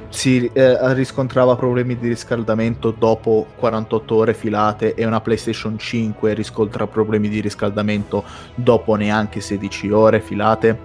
si 0.09 0.51
eh, 0.51 0.93
riscontrava 0.93 1.55
problemi 1.55 1.97
di 1.97 2.09
riscaldamento 2.09 2.91
dopo 2.91 3.47
48 3.55 4.13
ore 4.13 4.33
filate 4.33 4.93
e 4.93 5.05
una 5.05 5.21
PlayStation 5.21 5.79
5 5.79 6.33
riscontra 6.33 6.85
problemi 6.85 7.29
di 7.29 7.39
riscaldamento 7.39 8.25
dopo 8.55 8.95
neanche 8.95 9.39
16 9.39 9.91
ore 9.91 10.19
filate? 10.19 10.77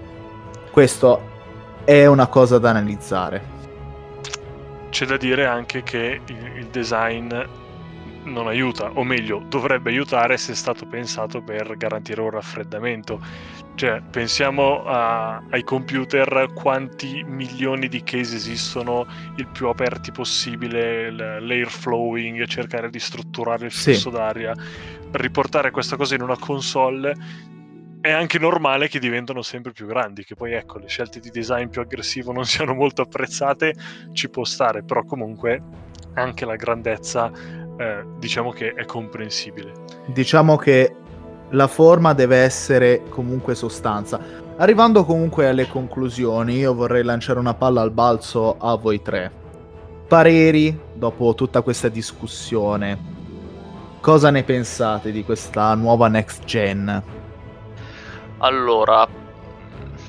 Questo 0.71 1.21
è 1.83 2.07
una 2.07 2.29
cosa 2.29 2.59
da 2.59 2.71
analizzare. 2.71 3.43
C'è 4.91 5.07
da 5.07 5.17
dire 5.17 5.47
anche 5.47 5.83
che 5.83 6.21
il, 6.25 6.53
il 6.59 6.67
design 6.67 7.35
non 8.25 8.47
aiuta, 8.47 8.91
o 8.93 9.05
meglio, 9.05 9.43
dovrebbe 9.49 9.91
aiutare 9.91 10.37
se 10.37 10.53
è 10.53 10.55
stato 10.55 10.87
pensato 10.87 11.43
per 11.43 11.77
garantire 11.77 12.21
un 12.21 12.31
raffreddamento. 12.31 13.21
Cioè, 13.75 14.03
pensiamo 14.11 14.85
a, 14.85 15.43
ai 15.51 15.63
computer, 15.65 16.51
quanti 16.55 17.23
milioni 17.25 17.89
di 17.89 18.03
case 18.03 18.37
esistono, 18.37 19.07
il 19.37 19.47
più 19.47 19.69
aperti 19.69 20.13
possibile, 20.13 21.11
l'air 21.11 21.69
flowing, 21.69 22.45
cercare 22.47 22.91
di 22.91 22.99
strutturare 22.99 23.67
il 23.67 23.73
flusso 23.73 24.11
sì. 24.11 24.17
d'aria. 24.17 24.55
Riportare 25.13 25.71
questa 25.71 25.97
cosa 25.97 26.15
in 26.15 26.23
una 26.23 26.37
console 26.39 27.15
è 28.01 28.11
anche 28.11 28.39
normale 28.39 28.89
che 28.89 28.99
diventano 28.99 29.43
sempre 29.43 29.73
più 29.73 29.87
grandi, 29.87 30.25
che 30.25 30.35
poi 30.35 30.53
ecco, 30.53 30.79
le 30.79 30.89
scelte 30.89 31.21
di 31.21 31.31
design 31.31 31.69
più 31.69 31.81
aggressivo 31.81 32.33
non 32.33 32.45
siano 32.45 32.75
molto 32.75 33.03
apprezzate, 33.03 33.75
ci 34.13 34.29
può 34.31 34.45
stare, 34.45 34.83
però 34.83 35.05
comunque 35.05 35.63
anche 36.15 36.45
la 36.45 36.57
grandezza 36.57 37.31
eh, 37.81 38.05
diciamo 38.19 38.51
che 38.51 38.75
è 38.75 38.85
comprensibile. 38.85 39.73
Diciamo 40.05 40.57
che 40.57 40.95
la 41.51 41.67
forma 41.67 42.13
deve 42.13 42.37
essere 42.37 43.05
comunque 43.09 43.55
sostanza. 43.55 44.21
Arrivando 44.59 45.07
comunque 45.07 45.49
alle 45.49 45.67
conclusioni, 45.67 46.57
io 46.57 46.75
vorrei 46.75 47.03
lanciare 47.03 47.39
una 47.39 47.55
palla 47.55 47.81
al 47.81 47.91
balzo 47.91 48.57
a 48.59 48.75
voi 48.75 49.01
tre. 49.01 49.33
Pareri 50.07 50.79
dopo 50.93 51.35
tutta 51.35 51.63
questa 51.63 51.89
discussione. 51.89 53.19
Cosa 54.01 54.31
ne 54.31 54.43
pensate 54.43 55.11
di 55.11 55.25
questa 55.25 55.75
nuova 55.75 56.09
next 56.09 56.45
gen? 56.45 57.03
Allora, 58.39 59.09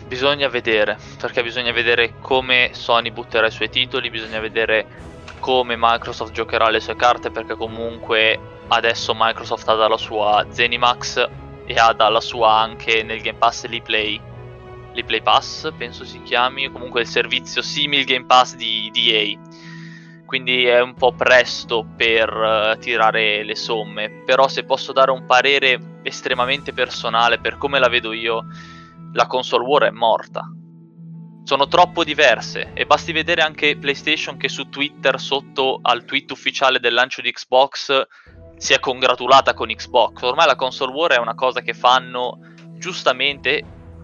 bisogna 0.07 0.49
vedere, 0.49 0.97
perché 1.17 1.41
bisogna 1.41 1.71
vedere 1.71 2.15
come 2.19 2.71
Sony 2.73 3.11
butterà 3.11 3.47
i 3.47 3.51
suoi 3.51 3.69
titoli, 3.69 4.09
bisogna 4.09 4.41
vedere 4.41 5.09
come 5.41 5.75
Microsoft 5.77 6.31
giocherà 6.31 6.69
le 6.69 6.79
sue 6.79 6.95
carte, 6.95 7.31
perché 7.31 7.57
comunque 7.57 8.39
adesso 8.69 9.11
Microsoft 9.13 9.67
ha 9.67 9.75
dalla 9.75 9.97
sua 9.97 10.45
Zenimax 10.49 11.29
e 11.65 11.73
ha 11.75 11.91
dalla 11.91 12.21
sua 12.21 12.53
anche 12.53 13.03
nel 13.03 13.19
Game 13.19 13.37
Pass 13.37 13.65
l'ePlay. 13.65 14.21
L'ePlay 14.93 15.21
Pass, 15.21 15.69
penso 15.77 16.05
si 16.05 16.21
chiami, 16.21 16.71
comunque 16.71 17.01
il 17.01 17.07
servizio 17.07 17.61
simile 17.61 18.05
Game 18.05 18.25
Pass 18.25 18.55
di, 18.55 18.89
di 18.93 19.11
EA 19.11 19.39
quindi 20.31 20.63
è 20.63 20.79
un 20.79 20.93
po' 20.93 21.11
presto 21.11 21.85
per 21.93 22.33
uh, 22.33 22.79
tirare 22.79 23.43
le 23.43 23.53
somme, 23.53 24.23
però 24.25 24.47
se 24.47 24.63
posso 24.63 24.93
dare 24.93 25.11
un 25.11 25.25
parere 25.25 25.97
estremamente 26.03 26.71
personale 26.71 27.37
per 27.37 27.57
come 27.57 27.79
la 27.79 27.89
vedo 27.89 28.13
io, 28.13 28.45
la 29.11 29.27
console 29.27 29.65
war 29.65 29.83
è 29.83 29.89
morta. 29.89 30.49
Sono 31.43 31.67
troppo 31.67 32.03
diverse 32.03 32.71
e 32.73 32.85
basti 32.85 33.11
vedere 33.11 33.41
anche 33.41 33.75
PlayStation 33.77 34.37
che 34.37 34.47
su 34.47 34.69
Twitter 34.69 35.19
sotto 35.19 35.79
al 35.81 36.05
tweet 36.05 36.31
ufficiale 36.31 36.79
del 36.79 36.93
lancio 36.93 37.21
di 37.21 37.31
Xbox 37.31 38.07
si 38.57 38.73
è 38.73 38.79
congratulata 38.79 39.53
con 39.55 39.67
Xbox. 39.67 40.21
Ormai 40.21 40.45
la 40.45 40.55
console 40.55 40.93
war 40.93 41.11
è 41.11 41.17
una 41.17 41.33
cosa 41.33 41.61
che 41.61 41.73
fanno 41.73 42.39
giustamente 42.77 43.63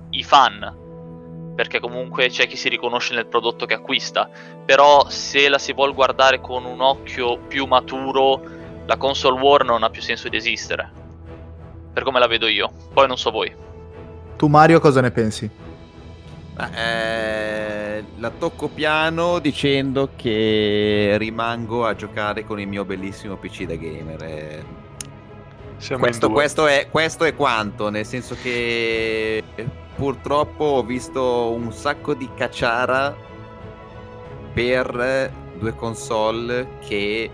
i 0.09 0.23
fan, 0.23 1.53
perché 1.55 1.79
comunque 1.79 2.29
c'è 2.29 2.47
chi 2.47 2.55
si 2.55 2.69
riconosce 2.69 3.13
nel 3.13 3.27
prodotto 3.27 3.65
che 3.65 3.75
acquista, 3.75 4.29
però 4.65 5.07
se 5.09 5.47
la 5.47 5.59
si 5.59 5.73
vuole 5.73 5.93
guardare 5.93 6.41
con 6.41 6.65
un 6.65 6.81
occhio 6.81 7.37
più 7.37 7.65
maturo, 7.65 8.41
la 8.85 8.97
console 8.97 9.39
war 9.39 9.63
non 9.63 9.83
ha 9.83 9.89
più 9.89 10.01
senso 10.01 10.27
di 10.27 10.37
esistere, 10.37 10.91
per 11.93 12.03
come 12.03 12.19
la 12.19 12.27
vedo 12.27 12.47
io, 12.47 12.71
poi 12.93 13.07
non 13.07 13.17
so 13.17 13.29
voi. 13.31 13.53
Tu 14.37 14.47
Mario 14.47 14.79
cosa 14.79 15.01
ne 15.01 15.11
pensi? 15.11 15.49
Eh, 16.59 18.03
la 18.17 18.29
tocco 18.31 18.67
piano 18.67 19.37
dicendo 19.37 20.09
che 20.15 21.15
rimango 21.17 21.85
a 21.85 21.93
giocare 21.93 22.43
con 22.43 22.59
il 22.59 22.67
mio 22.67 22.83
bellissimo 22.83 23.37
PC 23.37 23.65
da 23.65 23.75
gamer. 23.75 24.23
Eh, 24.23 24.65
questo, 25.99 26.31
questo, 26.31 26.65
è, 26.65 26.87
questo 26.89 27.23
è 27.25 27.35
quanto, 27.35 27.89
nel 27.89 28.05
senso 28.05 28.35
che 28.41 29.43
purtroppo 29.95 30.63
ho 30.63 30.83
visto 30.83 31.51
un 31.51 31.71
sacco 31.71 32.15
di 32.15 32.27
cacciara 32.35 33.15
per 34.53 35.31
due 35.59 35.75
console 35.75 36.79
che 36.79 37.29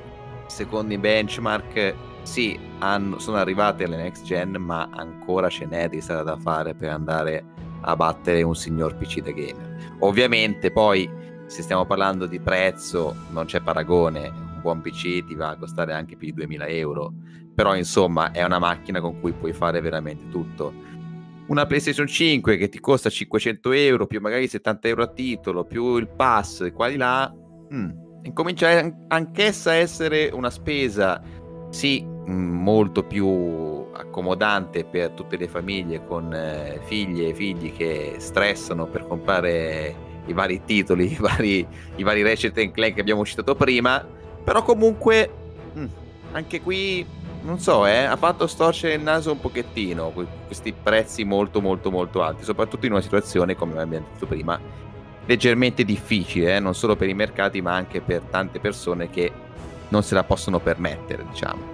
secondo 0.48 0.94
i 0.94 0.98
benchmark 0.98 1.96
sì, 2.24 2.60
hanno, 2.80 3.20
sono 3.20 3.38
arrivate 3.38 3.86
alle 3.86 3.98
next 3.98 4.24
gen, 4.24 4.56
ma 4.58 4.90
ancora 4.92 5.48
ce 5.50 5.66
n'è 5.66 5.88
di 5.88 6.02
strada 6.02 6.24
da 6.24 6.38
fare 6.38 6.74
per 6.74 6.90
andare 6.90 7.44
a 7.84 7.96
battere 7.96 8.42
un 8.42 8.56
signor 8.56 8.96
PC 8.96 9.22
da 9.22 9.32
gamer. 9.32 9.96
Ovviamente 10.00 10.72
poi 10.72 11.10
se 11.46 11.62
stiamo 11.62 11.86
parlando 11.86 12.26
di 12.26 12.40
prezzo 12.40 13.16
non 13.32 13.46
c'è 13.46 13.62
paragone, 13.62 14.28
un 14.28 14.60
buon 14.62 14.82
PC 14.82 15.26
ti 15.26 15.36
va 15.36 15.50
a 15.50 15.58
costare 15.58 15.94
anche 15.94 16.16
più 16.16 16.28
di 16.28 16.34
2000 16.34 16.68
euro, 16.68 17.14
però 17.54 17.76
insomma 17.76 18.32
è 18.32 18.44
una 18.44 18.60
macchina 18.60 19.00
con 19.02 19.20
cui 19.20 19.34
puoi 19.34 19.54
fare 19.54 19.82
veramente 19.82 20.30
tutto. 20.30 20.74
Una 21.48 21.66
PlayStation 21.66 22.08
5 22.08 22.58
che 22.58 22.70
ti 22.70 22.80
costa 22.80 23.10
500 23.10 23.72
euro 23.74 24.08
più 24.08 24.22
magari 24.22 24.48
70 24.48 24.88
euro 24.88 25.04
a 25.04 25.08
titolo 25.08 25.66
più 25.66 25.98
il 25.98 26.08
pass 26.08 26.62
e 26.62 26.72
qua 26.72 26.88
di 26.88 26.96
là 26.96 27.32
mm, 27.74 27.90
incomincia 28.24 28.92
anch'essa 29.10 29.72
a 29.72 29.76
essere 29.76 30.30
una 30.34 30.50
spesa. 30.50 31.22
Sì 31.70 32.13
molto 32.26 33.04
più 33.04 33.86
accomodante 33.92 34.86
per 34.86 35.12
tutte 35.12 35.38
le 35.38 35.48
famiglie 35.48 36.06
con 36.06 36.34
eh, 36.34 36.80
figlie 36.84 37.30
e 37.30 37.34
figli 37.34 37.74
che 37.74 38.16
stressano 38.18 38.86
per 38.86 39.06
comprare 39.08 40.12
i 40.26 40.34
vari 40.34 40.62
titoli 40.64 41.12
i 41.14 41.18
vari, 41.18 41.68
i 41.96 42.04
vari 42.04 42.22
Ratchet 42.22 42.72
Clank 42.72 42.96
che 42.96 43.02
abbiamo 43.02 43.26
citato 43.26 43.56
prima 43.56 44.06
però 44.44 44.64
comunque 44.64 45.30
mm, 45.78 45.86
anche 46.32 46.62
qui 46.62 47.06
non 47.44 47.60
so, 47.60 47.86
eh, 47.86 48.04
ha 48.04 48.16
fatto 48.16 48.48
storcere 48.48 48.94
il 48.94 49.02
naso 49.02 49.32
un 49.32 49.40
pochettino 49.40 50.12
questi 50.46 50.74
prezzi 50.74 51.26
molto 51.26 51.60
molto 51.60 51.92
molto 51.92 52.24
alti, 52.24 52.44
soprattutto 52.44 52.86
in 52.86 52.94
una 52.94 53.02
situazione, 53.02 53.56
come 53.56 53.80
abbiamo 53.82 54.06
detto 54.12 54.26
prima, 54.26 54.58
leggermente 55.26 55.84
difficile, 55.84 56.56
eh, 56.56 56.60
non 56.60 56.74
solo 56.74 56.96
per 56.96 57.10
i 57.10 57.14
mercati 57.14 57.62
ma 57.62 57.74
anche 57.74 58.00
per 58.02 58.22
tante 58.30 58.60
persone 58.60 59.10
che 59.10 59.32
non 59.90 60.04
se 60.04 60.16
la 60.16 60.24
possono 60.24 60.60
permettere, 60.60 61.26
diciamo. 61.30 61.73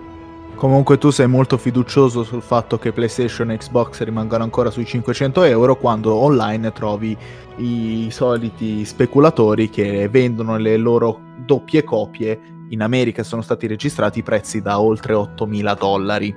Comunque 0.59 0.97
tu 0.97 1.09
sei 1.09 1.25
molto 1.25 1.57
fiducioso 1.57 2.23
sul 2.25 2.41
fatto 2.41 2.77
che 2.77 2.91
PlayStation 2.91 3.49
e 3.49 3.55
Xbox 3.55 4.01
rimangano 4.01 4.43
ancora 4.43 4.69
sui 4.69 4.85
500 4.85 5.43
euro 5.43 5.77
quando 5.77 6.13
online 6.13 6.73
trovi 6.73 7.15
i 7.59 8.09
soliti 8.11 8.83
speculatori 8.83 9.69
che 9.69 10.09
vendono 10.09 10.57
le 10.57 10.75
loro 10.75 11.17
doppie 11.37 11.85
copie 11.85 12.37
in 12.71 12.81
America 12.81 13.23
sono 13.23 13.41
stati 13.41 13.67
registrati 13.67 14.21
prezzi 14.21 14.61
da 14.61 14.81
oltre 14.81 15.13
8.000 15.13 15.77
dollari. 15.77 16.35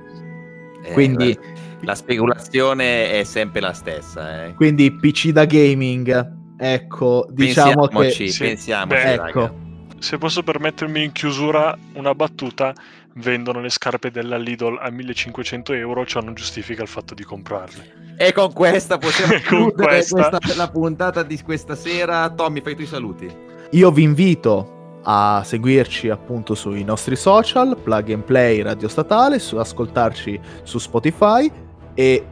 Eh, 0.85 0.93
quindi 0.93 1.37
la 1.81 1.93
speculazione 1.93 3.11
è 3.19 3.23
sempre 3.25 3.59
la 3.59 3.73
stessa. 3.73 4.45
Eh. 4.45 4.53
Quindi 4.53 4.89
PC 4.89 5.31
da 5.31 5.43
gaming, 5.43 6.55
ecco, 6.57 7.27
diciamo 7.29 7.87
pensiamoci, 7.87 8.23
che... 8.23 8.31
Sì, 8.31 8.39
pensiamoci, 8.39 9.03
beh, 9.03 9.13
ecco. 9.15 9.61
Se 9.99 10.17
posso 10.17 10.43
permettermi 10.43 11.03
in 11.03 11.11
chiusura 11.13 11.77
una 11.93 12.13
battuta, 12.13 12.73
vendono 13.15 13.59
le 13.59 13.69
scarpe 13.69 14.11
della 14.11 14.37
Lidl 14.37 14.77
a 14.79 14.89
1500 14.89 15.73
euro, 15.73 16.05
ciò 16.05 16.21
non 16.21 16.33
giustifica 16.33 16.81
il 16.81 16.87
fatto 16.87 17.13
di 17.13 17.23
comprarle. 17.23 18.15
E 18.17 18.31
con 18.31 18.53
questa 18.53 18.97
possiamo 18.97 19.33
con 19.47 19.71
questa... 19.71 20.29
questa 20.29 20.55
la 20.55 20.69
puntata 20.69 21.23
di 21.23 21.41
questa 21.41 21.75
sera. 21.75 22.29
Tommy, 22.29 22.61
fai 22.61 22.73
i 22.73 22.75
tuoi 22.75 22.87
saluti. 22.87 23.35
Io 23.71 23.91
vi 23.91 24.03
invito 24.03 24.99
a 25.03 25.41
seguirci 25.43 26.09
appunto 26.09 26.55
sui 26.55 26.83
nostri 26.83 27.15
social, 27.15 27.77
Plug 27.77 28.11
and 28.11 28.23
Play 28.23 28.61
Radio 28.61 28.87
Statale, 28.87 29.39
su 29.39 29.57
ascoltarci 29.57 30.39
su 30.63 30.77
Spotify 30.77 31.51
e 31.93 32.27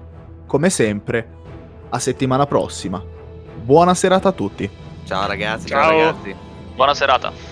come 0.45 0.69
sempre 0.69 1.39
a 1.89 1.99
settimana 1.99 2.45
prossima. 2.45 3.03
Buona 3.61 3.93
serata 3.93 4.29
a 4.29 4.31
tutti. 4.31 4.69
Ciao 5.05 5.27
ragazzi, 5.27 5.67
ciao, 5.67 5.81
ciao 5.81 5.97
ragazzi. 5.97 6.35
Buona 6.75 6.93
serata. 6.93 7.50